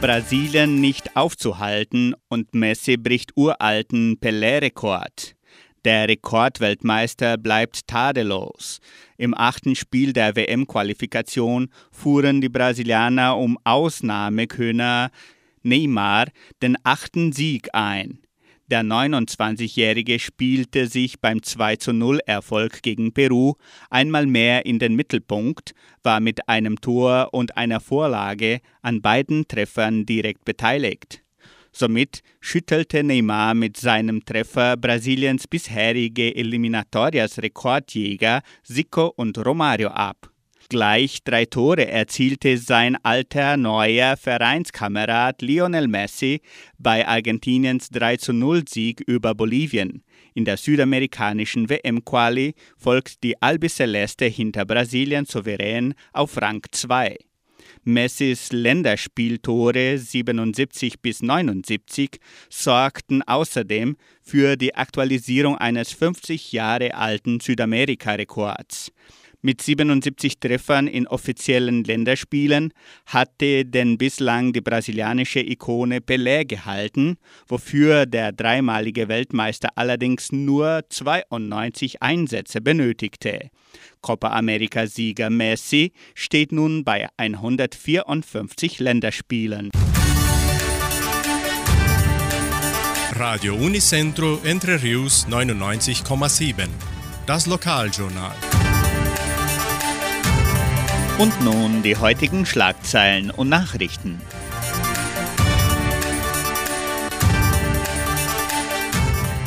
Brasilien 0.01 0.81
nicht 0.81 1.17
aufzuhalten 1.17 2.15
und 2.29 2.55
Messi 2.55 2.97
bricht 2.97 3.33
uralten 3.35 4.19
Pelé-Rekord. 4.21 5.35
Der 5.87 6.09
Rekordweltmeister 6.09 7.39
bleibt 7.39 7.87
tadellos. 7.87 8.81
Im 9.19 9.35
achten 9.35 9.77
Spiel 9.77 10.13
der 10.13 10.35
WM-Qualifikation 10.35 11.69
fuhren 11.93 12.41
die 12.41 12.49
Brasilianer 12.49 13.37
um 13.37 13.57
Ausnahmekönner 13.65 15.11
Neymar 15.67 16.29
den 16.63 16.77
achten 16.85 17.33
Sieg 17.33 17.69
ein. 17.73 18.21
Der 18.69 18.83
29-Jährige 18.83 20.19
spielte 20.19 20.89
sich 20.89 21.21
beim 21.21 21.41
20 21.43 22.19
Erfolg 22.27 22.83
gegen 22.83 23.13
Peru 23.13 23.55
einmal 23.91 24.27
mehr 24.27 24.67
in 24.67 24.81
den 24.81 24.97
Mittelpunkt, 24.97 25.73
war 26.03 26.19
mit 26.19 26.49
einem 26.49 26.81
Tor 26.81 27.29
und 27.33 27.57
einer 27.57 27.79
Vorlage 27.79 28.59
an 28.83 29.03
beiden 29.03 29.47
Treffern 29.47 30.05
direkt 30.05 30.45
beteiligt. 30.45 31.23
Somit 31.71 32.23
schüttelte 32.41 33.05
Neymar 33.05 33.55
mit 33.55 33.77
seinem 33.77 34.25
Treffer 34.25 34.77
Brasiliens 34.77 35.47
bisherige 35.47 36.35
Eliminatorias-Rekordjäger 36.35 38.41
Zico 38.65 39.13
und 39.15 39.39
Romario 39.45 39.91
ab. 39.91 40.33
Gleich 40.69 41.23
drei 41.23 41.45
Tore 41.45 41.87
erzielte 41.87 42.59
sein 42.59 42.97
alter 43.05 43.57
neuer 43.57 44.17
Vereinskamerad 44.17 45.41
Lionel 45.41 45.87
Messi 45.87 46.41
bei 46.77 47.07
Argentiniens 47.07 47.93
3-0-Sieg 47.93 49.01
über 49.07 49.35
Bolivien. 49.35 50.03
In 50.35 50.45
der 50.45 50.57
südamerikanischen 50.57 51.69
WM-Quali 51.69 52.55
folgt 52.77 53.23
die 53.23 53.41
Albiceleste 53.41 54.25
hinter 54.25 54.65
Brasilien 54.65 55.25
souverän 55.25 55.95
auf 56.13 56.37
Rang 56.41 56.63
2. 56.71 57.17
Messis 57.85 58.51
Länderspieltore 58.51 59.99
77 59.99 61.01
bis 61.01 61.23
79 61.23 62.19
sorgten 62.51 63.23
außerdem 63.23 63.97
für 64.21 64.57
die 64.57 64.75
Aktualisierung 64.75 65.57
eines 65.57 65.93
50 65.93 66.51
Jahre 66.51 66.95
alten 66.95 67.39
Südamerika-Rekords. 67.39 68.91
Mit 69.47 69.63
77 69.63 70.41
Treffern 70.41 70.89
in 70.89 71.07
offiziellen 71.07 71.85
Länderspielen 71.85 72.73
hatte 73.07 73.65
denn 73.65 73.97
bislang 73.97 74.53
die 74.53 74.61
brasilianische 74.61 75.39
Ikone 75.39 76.01
Pelé 76.01 76.45
gehalten, 76.45 77.17
wofür 77.47 78.07
der 78.07 78.33
dreimalige 78.33 79.07
Weltmeister 79.07 79.69
allerdings 79.77 80.33
nur 80.33 80.81
92 80.91 82.03
Einsätze 82.03 82.61
benötigte. 82.61 83.51
Copa 84.01 84.31
America-Sieger 84.31 85.31
Messi 85.31 85.93
steht 86.17 86.51
nun 86.51 86.83
bei 86.83 87.07
154 87.17 88.81
Länderspielen. 88.81 89.71
Radio 93.13 93.55
Unicentro 93.55 94.41
Entre 94.43 94.83
Rius 94.83 95.25
99,7. 95.29 96.67
Das 97.29 97.47
Lokaljournal. 97.47 98.35
Und 101.19 101.33
nun 101.43 101.83
die 101.83 101.97
heutigen 101.97 102.45
Schlagzeilen 102.45 103.31
und 103.31 103.49
Nachrichten. 103.49 104.21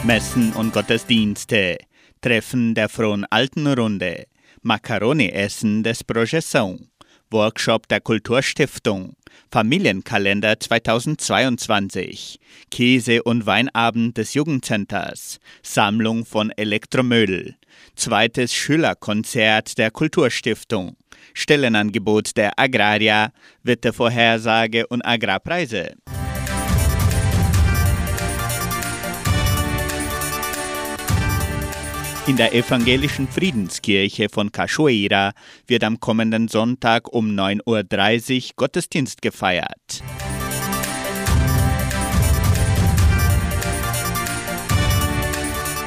Messen 0.04 0.52
und 0.54 0.74
Gottesdienste, 0.74 1.78
Treffen 2.22 2.74
der 2.74 2.90
Frohen 2.90 3.24
Alten 3.30 3.68
Runde, 3.68 4.26
Macaroni-Essen 4.64 5.84
des 5.84 6.04
Projeção, 6.04 6.88
Workshop 7.30 7.88
der 7.88 8.02
Kulturstiftung, 8.02 9.14
Familienkalender 9.52 10.60
2022, 10.60 12.40
Käse- 12.72 13.22
und 13.22 13.46
Weinabend 13.46 14.18
des 14.18 14.34
Jugendcenters, 14.34 15.38
Sammlung 15.62 16.26
von 16.26 16.50
Elektromüll, 16.50 17.54
zweites 17.96 18.56
Schülerkonzert 18.56 19.78
der 19.78 19.92
Kulturstiftung, 19.92 20.96
Stellenangebot 21.34 22.36
der 22.38 22.58
Agraria, 22.58 23.32
Wettervorhersage 23.64 24.88
und 24.88 25.06
Agrarpreise. 25.06 25.96
In 32.30 32.38
der 32.38 32.54
evangelischen 32.54 33.28
Friedenskirche 33.28 34.30
von 34.30 34.52
Cachoeira 34.52 35.32
wird 35.66 35.84
am 35.84 36.00
kommenden 36.00 36.48
Sonntag 36.48 37.12
um 37.12 37.32
9.30 37.32 37.66
Uhr 37.66 38.52
Gottesdienst 38.56 39.24
gefeiert. 39.24 40.04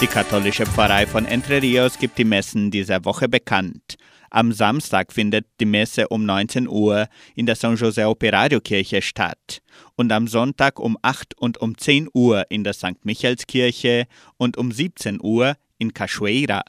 Die 0.00 0.09
katholische 0.09 0.66
Pfarrei 0.66 1.07
von 1.07 1.26
Entre 1.26 1.62
Rios 1.62 1.96
gibt 1.96 2.18
die 2.18 2.24
Messen 2.24 2.72
dieser 2.72 3.05
Woche 3.05 3.28
bekannt. 3.28 3.94
Am 4.35 4.51
Samstag 4.51 5.12
findet 5.12 5.45
die 5.61 5.66
Messe 5.66 6.09
um 6.09 6.25
19 6.25 6.66
Uhr 6.66 7.07
in 7.35 7.45
der 7.45 7.55
San 7.55 7.77
José 7.77 8.07
Operario 8.07 8.62
Kirche 8.62 9.03
statt 9.03 9.61
und 9.95 10.11
am 10.11 10.27
Sonntag 10.27 10.81
um 10.81 10.97
8 11.03 11.37
und 11.37 11.59
um 11.59 11.77
10 11.77 12.09
Uhr 12.14 12.47
in 12.49 12.64
der 12.64 12.73
St. 12.73 13.05
Michaelskirche 13.05 14.07
und 14.38 14.57
um 14.57 14.73
17 14.73 15.18
Uhr 15.23 15.57
in 15.77 15.92
Cachoeira. 15.92 16.62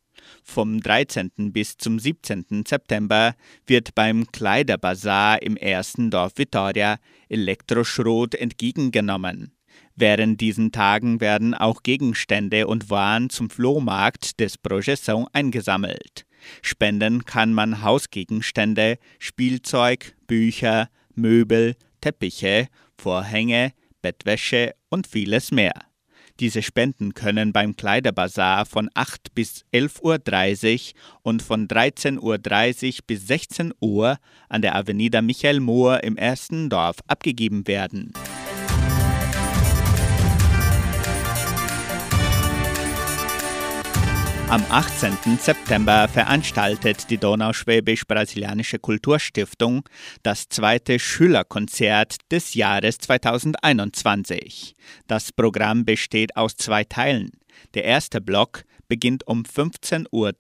Vom 0.43 0.81
13. 0.81 1.53
bis 1.53 1.77
zum 1.77 1.99
17. 1.99 2.65
September 2.67 3.35
wird 3.67 3.95
beim 3.95 4.27
Kleiderbazar 4.33 5.43
im 5.43 5.57
ersten 5.57 6.11
Dorf 6.11 6.33
Vitoria 6.37 6.99
Elektroschrot 7.29 8.35
entgegengenommen. 8.35 9.56
Während 9.97 10.43
diesen 10.43 10.73
Tagen 10.73 11.23
werden 11.23 11.55
auch 11.55 11.83
Gegenstände 11.83 12.67
und 12.67 12.91
Waren 12.91 13.31
zum 13.31 13.49
Flohmarkt 13.49 14.39
des 14.41 14.59
Projeção 14.63 15.27
eingesammelt. 15.33 16.27
Spenden 16.61 17.25
kann 17.25 17.55
man 17.55 17.83
Hausgegenstände, 17.83 18.99
Spielzeug, 19.19 20.15
Bücher, 20.27 20.91
Möbel, 21.15 21.77
Teppiche, 22.03 22.69
Vorhänge, 22.99 23.73
Bettwäsche 24.03 24.75
und 24.91 25.07
vieles 25.07 25.51
mehr. 25.51 25.73
Diese 26.41 26.61
Spenden 26.61 27.15
können 27.15 27.55
beim 27.55 27.77
Kleiderbazar 27.77 28.67
von 28.67 28.91
8 28.93 29.35
bis 29.35 29.65
11.30 29.73 30.93
Uhr 30.93 31.01
und 31.23 31.43
von 31.43 31.67
13.30 31.67 32.21
Uhr 32.21 33.05
bis 33.07 33.27
16 33.27 33.73
Uhr 33.81 34.19
an 34.51 34.61
der 34.61 34.77
Avenida 34.77 35.23
Michael 35.23 35.61
Mohr 35.61 36.05
im 36.05 36.19
ersten 36.19 36.69
Dorf 36.69 36.97
abgegeben 37.07 37.67
werden. 37.67 38.13
Am 44.49 44.65
18. 44.71 45.39
September 45.41 46.07
veranstaltet 46.07 47.11
die 47.11 47.19
Donauschwäbisch-Brasilianische 47.19 48.79
Kulturstiftung 48.79 49.83
das 50.23 50.49
zweite 50.49 51.01
Schülerkonzert 51.01 52.19
des 52.31 52.55
Jahres 52.55 52.99
2021. 52.99 54.77
Das 55.09 55.33
Programm 55.33 55.85
besteht 55.85 56.37
aus 56.37 56.57
zwei 56.57 56.85
Teilen. 56.85 57.33
Der 57.75 57.83
erste 57.83 58.21
Block 58.21 58.63
beginnt 58.87 59.27
um 59.27 59.43
15.30 59.43 60.07
Uhr 60.13 60.33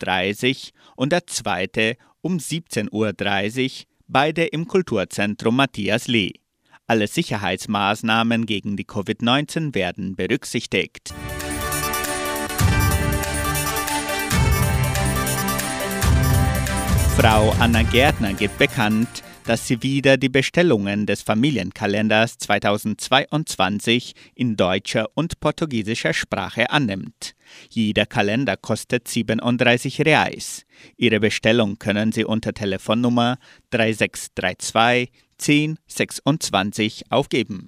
und 0.95 1.11
der 1.11 1.27
zweite 1.27 1.97
um 2.21 2.37
17.30 2.37 2.93
Uhr, 2.93 3.87
beide 4.07 4.45
im 4.45 4.69
Kulturzentrum 4.69 5.57
Matthias 5.57 6.07
Lee. 6.07 6.35
Alle 6.87 7.09
Sicherheitsmaßnahmen 7.09 8.47
gegen 8.47 8.77
die 8.77 8.87
Covid-19 8.87 9.75
werden 9.75 10.15
berücksichtigt. 10.15 11.13
Frau 17.17 17.51
Anna 17.59 17.83
Gärtner 17.83 18.35
gibt 18.35 18.59
bekannt, 18.59 19.09
dass 19.47 19.67
sie 19.67 19.83
wieder 19.83 20.19
die 20.19 20.29
Bestellungen 20.29 21.07
des 21.07 21.23
Familienkalenders 21.23 22.37
2022 22.37 24.13
in 24.35 24.55
deutscher 24.57 25.09
und 25.15 25.41
portugiesischer 25.41 26.13
Sprache 26.13 26.69
annimmt. 26.69 27.35
Jeder 27.71 28.05
Kalender 28.05 28.59
kostet 28.59 29.09
37 29.09 30.03
Reais. 30.03 30.67
Ihre 30.99 31.19
Bestellung 31.19 31.79
können 31.79 32.13
Sie 32.13 32.27
unter 32.27 32.53
Telefonnummer 32.53 33.39
3632 33.71 35.11
1026 35.39 37.11
aufgeben. 37.11 37.67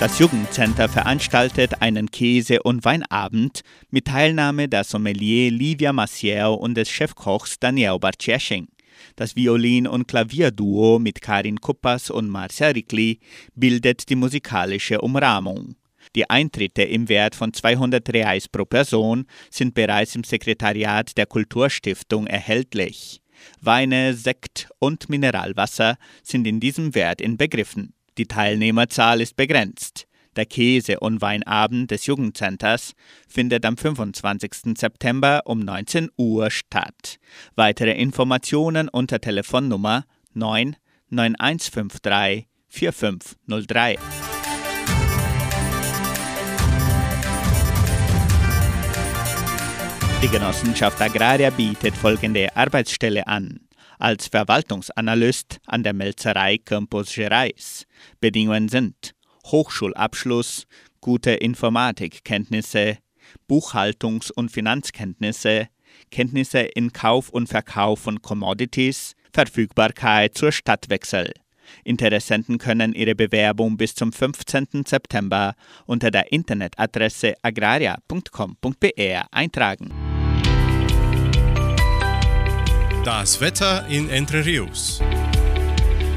Das 0.00 0.20
Jugendcenter 0.20 0.88
veranstaltet 0.88 1.82
einen 1.82 2.08
Käse- 2.08 2.62
und 2.62 2.84
Weinabend 2.84 3.62
mit 3.90 4.04
Teilnahme 4.04 4.68
der 4.68 4.84
Sommelier 4.84 5.50
Livia 5.50 5.92
Maciel 5.92 6.56
und 6.56 6.76
des 6.76 6.88
Chefkochs 6.88 7.58
Daniel 7.58 7.98
Bartschesching. 7.98 8.68
Das 9.16 9.34
Violin- 9.34 9.88
und 9.88 10.06
Klavierduo 10.06 11.00
mit 11.00 11.20
Karin 11.20 11.60
Kuppas 11.60 12.10
und 12.10 12.28
Marcia 12.28 12.68
Rickli 12.68 13.18
bildet 13.56 14.08
die 14.08 14.14
musikalische 14.14 15.00
Umrahmung. 15.00 15.74
Die 16.14 16.30
Eintritte 16.30 16.82
im 16.84 17.08
Wert 17.08 17.34
von 17.34 17.52
200 17.52 18.08
Reais 18.10 18.48
pro 18.48 18.64
Person 18.64 19.26
sind 19.50 19.74
bereits 19.74 20.14
im 20.14 20.22
Sekretariat 20.22 21.16
der 21.16 21.26
Kulturstiftung 21.26 22.28
erhältlich. 22.28 23.20
Weine, 23.60 24.14
Sekt 24.14 24.68
und 24.78 25.08
Mineralwasser 25.08 25.96
sind 26.22 26.46
in 26.46 26.60
diesem 26.60 26.94
Wert 26.94 27.20
inbegriffen. 27.20 27.94
Die 28.18 28.26
Teilnehmerzahl 28.26 29.20
ist 29.20 29.36
begrenzt. 29.36 30.08
Der 30.34 30.44
Käse- 30.44 30.98
und 30.98 31.20
Weinabend 31.20 31.90
des 31.92 32.06
Jugendcenters 32.06 32.94
findet 33.28 33.64
am 33.64 33.76
25. 33.76 34.76
September 34.76 35.42
um 35.44 35.60
19 35.60 36.10
Uhr 36.16 36.50
statt. 36.50 37.18
Weitere 37.54 37.92
Informationen 37.92 38.88
unter 38.88 39.20
Telefonnummer 39.20 40.04
9 40.34 40.76
9153 41.10 42.48
4503. 42.68 43.98
Die 50.22 50.28
Genossenschaft 50.28 51.00
Agraria 51.00 51.50
bietet 51.50 51.94
folgende 51.94 52.54
Arbeitsstelle 52.56 53.28
an 53.28 53.67
als 53.98 54.28
Verwaltungsanalyst 54.28 55.60
an 55.66 55.82
der 55.82 55.92
Melzerei 55.92 56.58
Campos 56.58 57.14
Gerais. 57.14 57.86
Bedingungen 58.20 58.68
sind 58.68 59.14
Hochschulabschluss, 59.46 60.66
gute 61.00 61.32
Informatikkenntnisse, 61.32 62.98
Buchhaltungs- 63.48 64.32
und 64.32 64.50
Finanzkenntnisse, 64.50 65.68
Kenntnisse 66.10 66.60
in 66.60 66.92
Kauf 66.92 67.28
und 67.30 67.48
Verkauf 67.48 68.00
von 68.00 68.22
Commodities, 68.22 69.14
Verfügbarkeit 69.32 70.36
zur 70.36 70.52
Stadtwechsel. 70.52 71.32
Interessenten 71.84 72.58
können 72.58 72.94
ihre 72.94 73.14
Bewerbung 73.14 73.76
bis 73.76 73.94
zum 73.94 74.12
15. 74.12 74.84
September 74.86 75.54
unter 75.86 76.10
der 76.10 76.32
Internetadresse 76.32 77.34
agraria.com.br 77.42 79.26
eintragen. 79.30 80.07
Das 83.04 83.40
Wetter 83.40 83.86
in 83.88 84.10
Entre 84.10 84.44
Rios. 84.44 85.00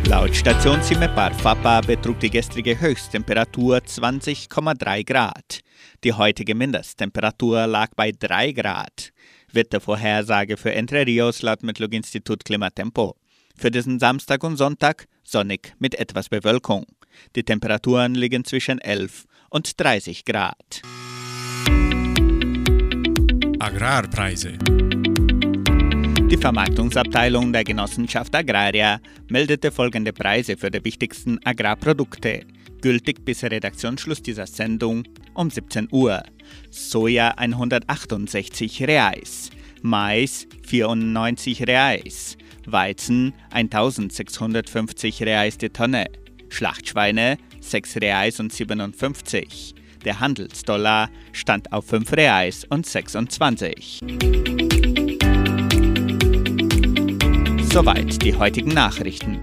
Laut 0.07 0.35
Station 0.35 0.81
Cimepar 0.81 1.31
Fapa 1.31 1.79
betrug 1.81 2.19
die 2.19 2.29
gestrige 2.29 2.79
Höchsttemperatur 2.79 3.77
20,3 3.77 5.05
Grad. 5.05 5.59
Die 6.03 6.11
heutige 6.11 6.55
Mindesttemperatur 6.55 7.67
lag 7.67 7.89
bei 7.95 8.11
3 8.11 8.51
Grad. 8.53 9.11
Wettervorhersage 9.51 10.57
für 10.57 10.73
Entre 10.73 11.05
Rios 11.05 11.43
laut 11.43 11.61
Metlog-Institut 11.61 12.43
Klimatempo. 12.43 13.15
Für 13.55 13.69
diesen 13.69 13.99
Samstag 13.99 14.43
und 14.43 14.57
Sonntag 14.57 15.05
sonnig 15.23 15.75
mit 15.77 15.95
etwas 15.95 16.29
Bewölkung. 16.29 16.85
Die 17.35 17.43
Temperaturen 17.43 18.15
liegen 18.15 18.43
zwischen 18.43 18.79
11 18.79 19.25
und 19.49 19.79
30 19.79 20.25
Grad. 20.25 20.81
Agrarpreise. 23.59 24.57
Die 26.31 26.37
Vermarktungsabteilung 26.37 27.51
der 27.51 27.65
Genossenschaft 27.65 28.33
Agraria 28.33 29.01
meldete 29.27 29.69
folgende 29.69 30.13
Preise 30.13 30.55
für 30.55 30.71
die 30.71 30.81
wichtigsten 30.81 31.39
Agrarprodukte, 31.43 32.45
gültig 32.81 33.25
bis 33.25 33.43
Redaktionsschluss 33.43 34.21
dieser 34.21 34.47
Sendung 34.47 35.03
um 35.33 35.49
17 35.49 35.89
Uhr. 35.91 36.23
Soja 36.69 37.33
168 37.35 38.81
Reais, 38.83 39.49
Mais 39.81 40.47
94 40.65 41.67
Reais, 41.67 42.37
Weizen 42.65 43.33
1650 43.49 45.23
Reais 45.23 45.57
die 45.57 45.69
Tonne, 45.69 46.05
Schlachtschweine 46.47 47.39
6 47.59 47.97
Reais 47.97 48.39
und 48.39 48.53
57. 48.53 49.75
Der 50.05 50.21
Handelsdollar 50.21 51.09
stand 51.33 51.73
auf 51.73 51.87
5 51.87 52.13
Reais 52.13 52.63
und 52.69 52.85
26. 52.85 54.80
Soweit 57.71 58.21
die 58.21 58.35
heutigen 58.35 58.71
Nachrichten. 58.73 59.39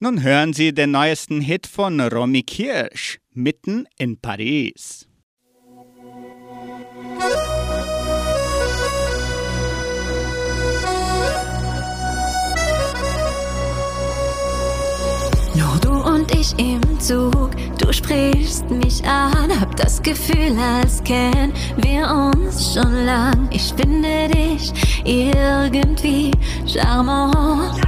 Nun 0.00 0.22
hören 0.22 0.54
Sie 0.54 0.72
den 0.72 0.92
neuesten 0.92 1.42
Hit 1.42 1.66
von 1.66 2.00
Romy 2.00 2.42
Kirsch, 2.42 3.18
mitten 3.34 3.86
in 3.98 4.18
Paris. 4.18 5.06
Und 15.82 15.91
ich 16.34 16.58
im 16.58 17.00
Zug, 17.00 17.50
du 17.78 17.92
sprichst 17.92 18.70
mich 18.70 19.04
an, 19.04 19.60
hab 19.60 19.76
das 19.76 20.02
Gefühl, 20.02 20.56
als 20.58 21.02
kennen 21.04 21.52
wir 21.76 22.32
uns 22.34 22.74
schon 22.74 23.04
lang. 23.04 23.48
Ich 23.50 23.72
finde 23.74 24.28
dich 24.28 24.72
irgendwie 25.04 26.30
charmant. 26.66 27.80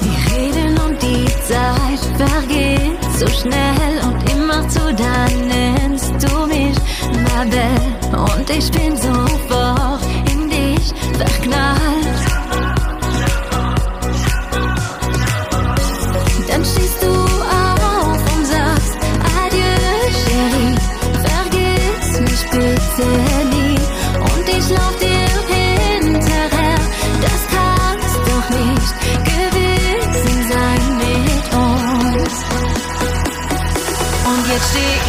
Wir 0.00 0.36
reden 0.36 0.78
und 0.86 1.02
die 1.02 1.26
Zeit 1.42 2.00
vergeht 2.16 2.96
so 3.18 3.26
schnell 3.28 4.00
und 4.04 4.30
immer 4.30 4.68
zu 4.68 4.80
dann 4.94 5.46
nennst 5.48 6.12
du 6.20 6.46
mich 6.46 6.76
Mabel 7.24 7.96
und 8.12 8.50
ich 8.50 8.70
bin 8.70 8.94
sofort 8.96 10.02
in 10.30 10.50
dich 10.50 10.92
verknallt. 11.16 12.15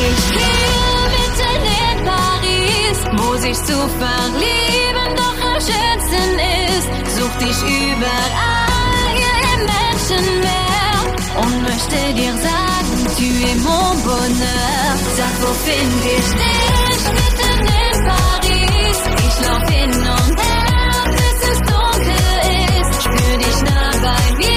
Ich 0.10 0.24
hier 0.38 1.02
mitten 1.16 1.62
in 1.88 1.98
Paris, 2.06 3.00
wo 3.18 3.30
sich 3.38 3.58
zu 3.58 3.78
verlieben 4.00 5.10
doch 5.16 5.38
am 5.50 5.60
schönsten 5.60 6.30
ist. 6.76 6.90
Such 7.18 7.36
dich 7.44 7.60
überall 7.64 9.08
hier 9.20 9.38
im 9.54 9.62
Menschenmeer 9.74 11.00
und 11.42 11.56
möchte 11.64 12.00
dir 12.14 12.34
sagen, 12.38 13.00
tu 13.18 13.28
es 13.52 13.60
mon 13.64 13.98
bonheur. 14.04 14.92
Sag, 15.18 15.34
wo 15.42 15.52
find 15.66 16.02
ich 16.18 16.30
dich 16.42 17.02
mitten 17.18 17.60
in 17.84 17.98
Paris? 18.10 19.00
Ich 19.28 19.36
lauf 19.46 19.66
hin 19.70 19.92
und 19.92 20.36
her, 20.42 21.02
bis 21.18 21.40
es 21.52 21.60
dunkel 21.72 22.38
ist. 22.78 22.92
Spür 23.04 23.36
dich 23.38 23.60
nah 23.70 23.92
bei 24.04 24.26
mir, 24.38 24.57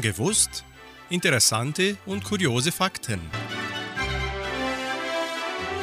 Gewusst? 0.00 0.64
Interessante 1.10 1.96
und 2.06 2.24
kuriose 2.24 2.72
Fakten. 2.72 3.20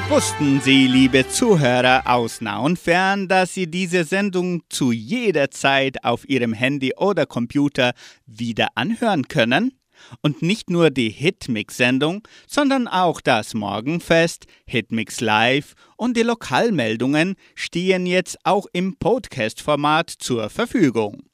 Wussten 0.10 0.62
Sie, 0.62 0.88
liebe 0.88 1.28
Zuhörer 1.28 2.04
aus 2.06 2.42
nah 2.42 2.60
und 2.60 2.80
fern, 2.80 3.28
dass 3.28 3.54
Sie 3.54 3.68
diese 3.68 4.06
Sendung 4.06 4.64
zu 4.70 4.92
jeder 4.92 5.52
Zeit 5.52 6.04
auf 6.04 6.28
Ihrem 6.28 6.54
Handy 6.54 6.94
oder 6.96 7.26
Computer 7.26 7.94
wieder 8.26 8.70
anhören 8.76 9.28
können? 9.28 9.74
Und 10.22 10.42
nicht 10.42 10.70
nur 10.70 10.90
die 10.90 11.10
Hitmix-Sendung, 11.10 12.28
sondern 12.48 12.88
auch 12.88 13.20
das 13.20 13.54
Morgenfest, 13.54 14.46
Hitmix 14.66 15.20
Live 15.22 15.74
und 15.98 16.16
die 16.16 16.24
Lokalmeldungen 16.24 17.36
stehen 17.56 18.06
jetzt 18.06 18.38
auch 18.44 18.68
im 18.74 18.98
Podcast-Format 18.98 20.10
zur 20.10 20.50
Verfügung. 20.50 21.27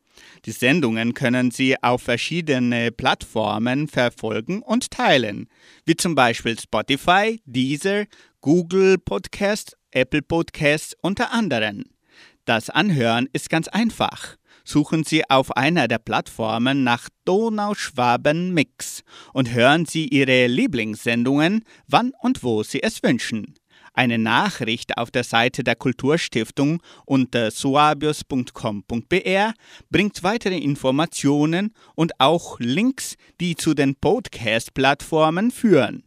Die 0.45 0.51
Sendungen 0.51 1.13
können 1.13 1.51
Sie 1.51 1.81
auf 1.81 2.01
verschiedene 2.01 2.91
Plattformen 2.91 3.87
verfolgen 3.87 4.61
und 4.61 4.91
teilen, 4.91 5.47
wie 5.85 5.95
zum 5.95 6.15
Beispiel 6.15 6.59
Spotify, 6.59 7.39
Deezer, 7.45 8.05
Google 8.41 8.97
Podcast, 8.97 9.77
Apple 9.91 10.21
Podcasts 10.21 10.97
unter 11.01 11.31
anderem. 11.31 11.85
Das 12.43 12.69
Anhören 12.69 13.29
ist 13.31 13.49
ganz 13.49 13.69
einfach. 13.69 14.35
Suchen 14.65 15.05
Sie 15.05 15.29
auf 15.29 15.55
einer 15.55 15.87
der 15.87 15.97
Plattformen 15.99 16.83
nach 16.83 17.07
Donauschwaben 17.23 18.53
Mix 18.53 19.03
und 19.31 19.53
hören 19.53 19.85
Sie 19.85 20.07
Ihre 20.09 20.47
Lieblingssendungen, 20.47 21.63
wann 21.87 22.11
und 22.21 22.43
wo 22.43 22.63
Sie 22.63 22.83
es 22.83 23.01
wünschen. 23.01 23.55
Eine 23.93 24.17
Nachricht 24.17 24.97
auf 24.97 25.11
der 25.11 25.23
Seite 25.23 25.63
der 25.63 25.75
Kulturstiftung 25.75 26.81
unter 27.05 27.51
suabius.com.br 27.51 29.53
bringt 29.91 30.23
weitere 30.23 30.57
Informationen 30.57 31.75
und 31.93 32.19
auch 32.19 32.59
Links, 32.59 33.15
die 33.39 33.55
zu 33.55 33.75
den 33.75 33.95
Podcast-Plattformen 33.95 35.51
führen. 35.51 36.03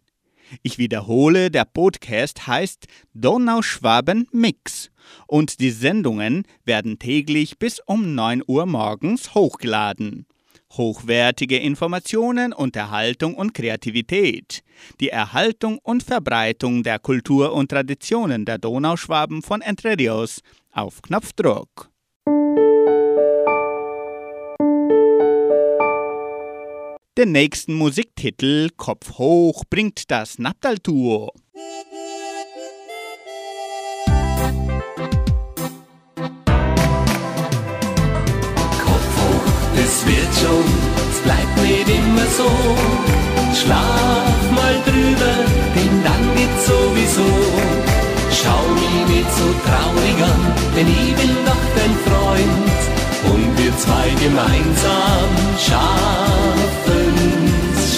Ich 0.63 0.79
wiederhole, 0.79 1.51
der 1.51 1.65
Podcast 1.65 2.49
heißt 2.49 2.87
Donauschwaben 3.15 4.27
Mix 4.33 4.91
und 5.29 5.61
die 5.61 5.71
Sendungen 5.71 6.45
werden 6.65 6.99
täglich 6.99 7.59
bis 7.59 7.81
um 7.81 8.17
9 8.17 8.43
Uhr 8.47 8.67
morgens 8.67 9.35
hochgeladen. 9.35 10.27
Hochwertige 10.73 11.59
Informationen, 11.59 12.53
Unterhaltung 12.53 13.35
und 13.35 13.55
Kreativität. 13.55 14.63
Die 15.01 15.09
Erhaltung 15.09 15.79
und 15.83 16.03
Verbreitung 16.03 16.83
der 16.83 16.99
Kultur 16.99 17.53
und 17.53 17.71
Traditionen 17.71 18.45
der 18.45 18.59
Donauschwaben 18.59 19.43
von 19.43 19.63
Entre 19.63 19.97
Rios 19.99 20.41
auf 20.73 21.03
Knopfdruck. 21.03 21.91
Den 27.19 27.33
nächsten 27.33 27.73
Musiktitel 27.73 28.69
Kopf 28.77 29.17
hoch 29.17 29.65
bringt 29.71 30.11
das 30.11 30.39
Naptal-Duo. 30.39 31.33
Es 39.87 40.05
wird 40.05 40.33
schon, 40.41 40.67
es 41.13 41.19
bleibt 41.21 41.57
nicht 41.63 41.89
immer 41.89 42.27
so. 42.39 42.51
Schlaf 43.59 44.41
mal 44.59 44.77
drüber, 44.89 45.35
denn 45.77 45.95
dann 46.07 46.25
geht's 46.37 46.65
sowieso. 46.67 47.31
Schau 48.39 48.63
mich 48.81 48.97
nicht 49.15 49.33
so 49.41 49.47
traurig 49.67 50.19
an, 50.33 50.43
denn 50.75 50.89
ich 50.89 51.13
bin 51.21 51.35
doch 51.49 51.67
dein 51.79 51.95
Freund. 52.07 52.79
Und 53.33 53.49
wir 53.59 53.73
zwei 53.79 54.09
gemeinsam 54.25 55.29
schaffen's 55.67 57.03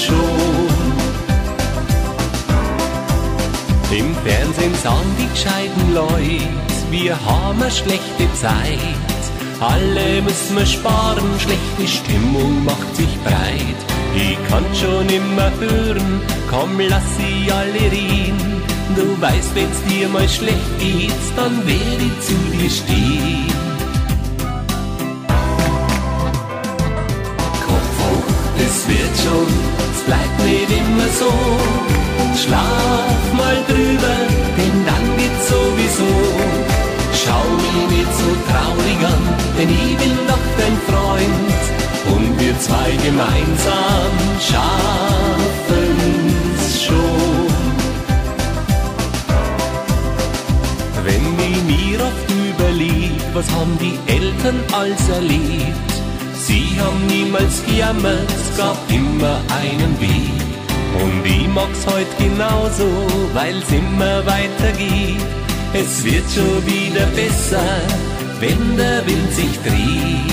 schon. 0.05 0.76
Im 3.99 4.11
Fernsehen 4.24 4.74
sahen 4.82 5.11
die 5.18 5.28
gescheiten 5.34 5.95
Leute, 5.95 6.49
wir 6.91 7.14
haben 7.26 7.61
eine 7.61 7.70
schlechte 7.70 8.26
Zeit. 8.34 9.17
Alle 9.61 10.22
müssen 10.22 10.56
wir 10.56 10.66
sparen, 10.66 11.28
schlechte 11.40 11.88
Stimmung 11.88 12.64
macht 12.64 12.94
sich 12.94 13.09
breit. 13.24 13.80
Ich 14.14 14.38
kann 14.48 14.64
schon 14.72 15.09
immer 15.09 15.50
hören, 15.59 16.20
komm 16.48 16.78
lass 16.78 17.02
sie 17.16 17.50
alle 17.50 17.90
reden. 17.90 18.62
Du 18.94 19.20
weißt, 19.20 19.54
wenn's 19.54 19.82
dir 19.88 20.09
mal 20.09 20.28
schlecht 20.28 20.78
geht, 20.78 21.12
dann 21.36 21.56
werde 21.66 22.04
ich 22.09 22.20
zu 22.26 22.34
dir 22.56 22.70
stehen. 22.70 23.52
Kopf 27.66 27.94
hoch, 28.00 28.34
es 28.64 28.88
wird 28.88 29.14
schon, 29.24 29.52
es 29.92 30.02
bleibt 30.06 30.38
nicht 30.44 30.70
immer 30.70 31.09
so. 31.18 31.32
Schlaf 32.40 33.32
mal 33.36 33.56
drüber, 33.66 34.16
denn 34.56 34.84
dann 34.86 35.16
wird's 35.16 35.48
sowieso. 35.48 36.27
So 38.28 38.34
traurig 38.52 39.00
an, 39.06 39.24
denn 39.56 39.70
ich 39.70 39.96
bin 39.96 40.14
doch 40.26 40.46
dein 40.58 40.76
Freund. 40.88 41.60
Und 42.14 42.38
wir 42.38 42.54
zwei 42.60 42.90
gemeinsam 43.02 44.12
schaffen's 44.38 45.82
schon. 46.84 47.48
Wenn 51.04 51.24
ich 51.48 51.58
mir 51.72 51.98
oft 52.04 52.28
überleg, 52.50 53.12
was 53.32 53.50
haben 53.50 53.78
die 53.80 53.98
Eltern 54.12 54.60
alles 54.72 55.08
erlebt? 55.08 55.92
Sie 56.34 56.66
haben 56.78 57.06
niemals 57.06 57.64
gejammert, 57.64 58.30
es 58.30 58.58
gab 58.58 58.76
immer 58.90 59.40
einen 59.62 59.98
Weg. 60.00 60.38
Und 61.02 61.24
ich 61.24 61.48
mag's 61.48 61.86
heut 61.86 62.18
genauso, 62.18 62.88
weil's 63.32 63.70
immer 63.70 64.26
weitergeht. 64.26 65.24
Es 65.74 66.02
wird 66.02 66.24
schon 66.30 66.64
wieder 66.66 67.06
besser, 67.08 67.62
wenn 68.41 68.76
der 68.76 69.05
Wind 69.07 69.32
sich 69.32 69.59
dreht. 69.62 70.32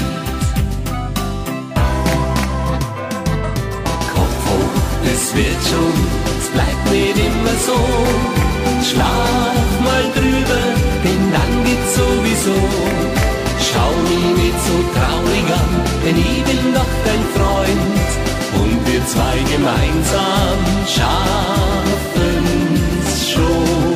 Kopf 4.14 4.46
hoch, 4.48 4.76
es 5.12 5.36
wird 5.36 5.62
schon, 5.70 5.94
es 6.40 6.48
bleibt 6.50 6.92
nicht 6.92 7.18
immer 7.18 7.56
so. 7.66 7.80
Schlaf 8.88 9.80
mal 9.84 10.06
drüber, 10.14 10.64
denn 11.04 11.32
dann 11.32 11.64
geht's 11.64 11.96
sowieso. 11.96 12.58
Schau 13.68 13.92
mich 14.10 14.28
nicht 14.44 14.60
so 14.68 14.76
traurig 14.94 15.48
an, 15.62 15.72
denn 16.06 16.18
ich 16.18 16.44
bin 16.44 16.64
doch 16.74 16.94
dein 17.06 17.24
Freund. 17.36 18.08
Und 18.62 18.78
wir 18.88 19.02
zwei 19.08 19.38
gemeinsam 19.52 20.58
schaffen's 20.96 21.50
schon. 23.32 23.96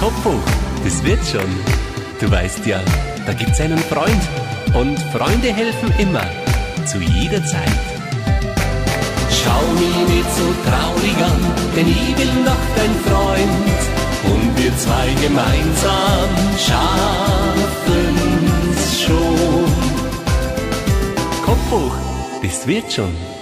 Kopf 0.00 0.24
hoch, 0.24 0.48
das 0.82 0.96
wird 1.04 1.24
schon. 1.26 1.85
Du 2.18 2.30
weißt 2.30 2.64
ja, 2.64 2.80
da 3.26 3.34
gibt's 3.34 3.60
einen 3.60 3.78
Freund. 3.78 4.22
Und 4.74 4.98
Freunde 5.12 5.52
helfen 5.52 5.92
immer, 5.98 6.24
zu 6.86 6.98
jeder 6.98 7.44
Zeit. 7.44 7.68
Schau 9.30 9.60
mich 9.74 9.96
nicht 10.08 10.34
so 10.34 10.44
traurig 10.64 11.16
an, 11.22 11.40
denn 11.76 11.88
ich 11.88 12.14
bin 12.16 12.44
doch 12.44 12.64
dein 12.74 12.94
Freund. 13.04 13.80
Und 14.24 14.56
wir 14.56 14.76
zwei 14.78 15.14
gemeinsam 15.22 16.30
schaffen's 16.58 18.02
schon. 19.02 19.70
Kopf 21.44 21.70
hoch, 21.70 21.96
das 22.42 22.66
wird 22.66 22.90
schon. 22.92 23.35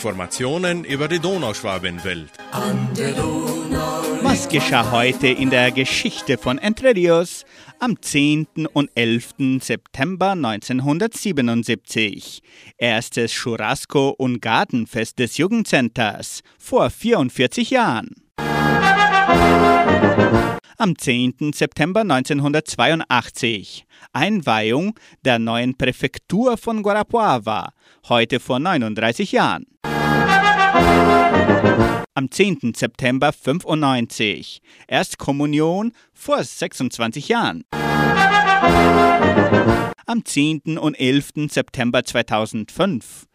Informationen 0.00 0.84
über 0.84 1.08
die 1.08 1.18
Donauschwabenwelt. 1.18 2.30
Was 4.22 4.48
geschah 4.48 4.90
heute 4.92 5.26
in 5.26 5.50
der 5.50 5.72
Geschichte 5.72 6.38
von 6.38 6.56
Entre 6.56 6.96
Rios 6.96 7.44
am 7.80 8.00
10. 8.00 8.46
und 8.72 8.88
11. 8.94 9.60
September 9.60 10.30
1977? 10.30 12.40
Erstes 12.78 13.34
Churrasco- 13.34 14.14
und 14.16 14.40
Gartenfest 14.40 15.18
des 15.18 15.36
Jugendcenters 15.36 16.40
vor 16.58 16.88
44 16.88 17.68
Jahren. 17.68 18.08
Am 20.78 20.96
10. 20.96 21.52
September 21.52 22.00
1982 22.00 23.84
Einweihung 24.12 24.98
der 25.24 25.38
neuen 25.38 25.76
Präfektur 25.76 26.56
von 26.56 26.82
Guarapuava, 26.82 27.72
heute 28.08 28.40
vor 28.40 28.58
39 28.58 29.32
Jahren. 29.32 29.66
Am 32.14 32.30
10. 32.30 32.72
September 32.74 33.32
95 33.32 34.60
Erstkommunion 34.88 35.92
vor 36.12 36.42
26 36.42 37.28
Jahren. 37.28 37.64
Am 40.06 40.24
10. 40.24 40.78
und 40.78 40.94
11. 40.98 41.48
September 41.48 42.04
2005 42.04 43.26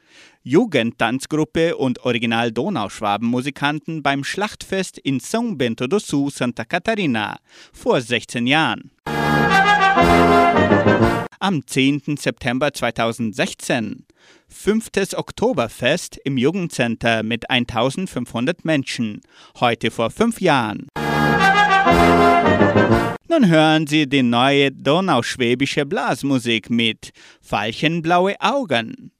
Jugendtanzgruppe 0.43 1.75
und 1.75 2.05
Original 2.05 2.51
Donauschwaben-Musikanten 2.51 4.03
beim 4.03 4.23
Schlachtfest 4.23 4.99
in 4.99 5.19
São 5.19 5.57
Bento 5.57 5.87
do 5.87 5.97
Sul, 5.97 6.29
Santa 6.29 6.65
Catarina 6.65 7.37
vor 7.73 7.99
16 7.99 8.45
Jahren. 8.45 8.91
Am 11.39 11.65
10. 11.65 12.17
September 12.17 12.73
2016 12.73 14.05
fünftes 14.47 15.15
Oktoberfest 15.15 16.17
im 16.23 16.37
Jugendcenter 16.37 17.23
mit 17.23 17.49
1500 17.49 18.63
Menschen, 18.65 19.21
heute 19.59 19.91
vor 19.91 20.09
fünf 20.09 20.41
Jahren. 20.41 20.87
Nun 23.27 23.49
hören 23.49 23.85
Sie 23.87 24.07
die 24.07 24.23
neue 24.23 24.71
donauschwäbische 24.71 25.85
Blasmusik 25.85 26.69
mit 26.69 27.11
Veilchenblaue 27.41 28.35
Augen. 28.39 29.11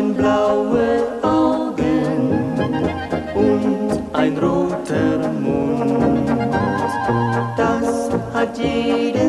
Veilchenblaue 0.00 1.02
Augen 1.22 2.32
und 3.34 4.00
ein 4.14 4.38
roter 4.38 5.30
Mund. 5.30 6.28
Das 7.56 8.10
hat 8.32 8.58
jedes 8.58 9.19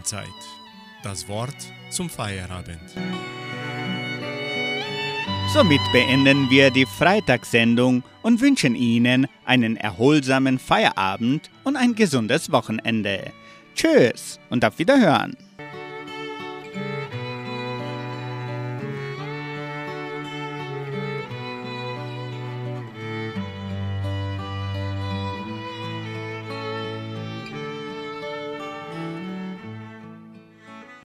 Mahnzeit. 0.00 0.28
Das 1.02 1.28
Wort 1.28 1.54
zum 1.90 2.08
Feierabend. 2.08 2.80
Somit 5.52 5.80
beenden 5.92 6.48
wir 6.48 6.70
die 6.70 6.86
Freitagssendung 6.86 8.02
und 8.22 8.40
wünschen 8.40 8.74
Ihnen 8.74 9.26
einen 9.44 9.76
erholsamen 9.76 10.58
Feierabend 10.58 11.50
und 11.64 11.76
ein 11.76 11.94
gesundes 11.94 12.50
Wochenende. 12.50 13.30
Tschüss 13.74 14.40
und 14.48 14.64
auf 14.64 14.78
Wiederhören. 14.78 15.36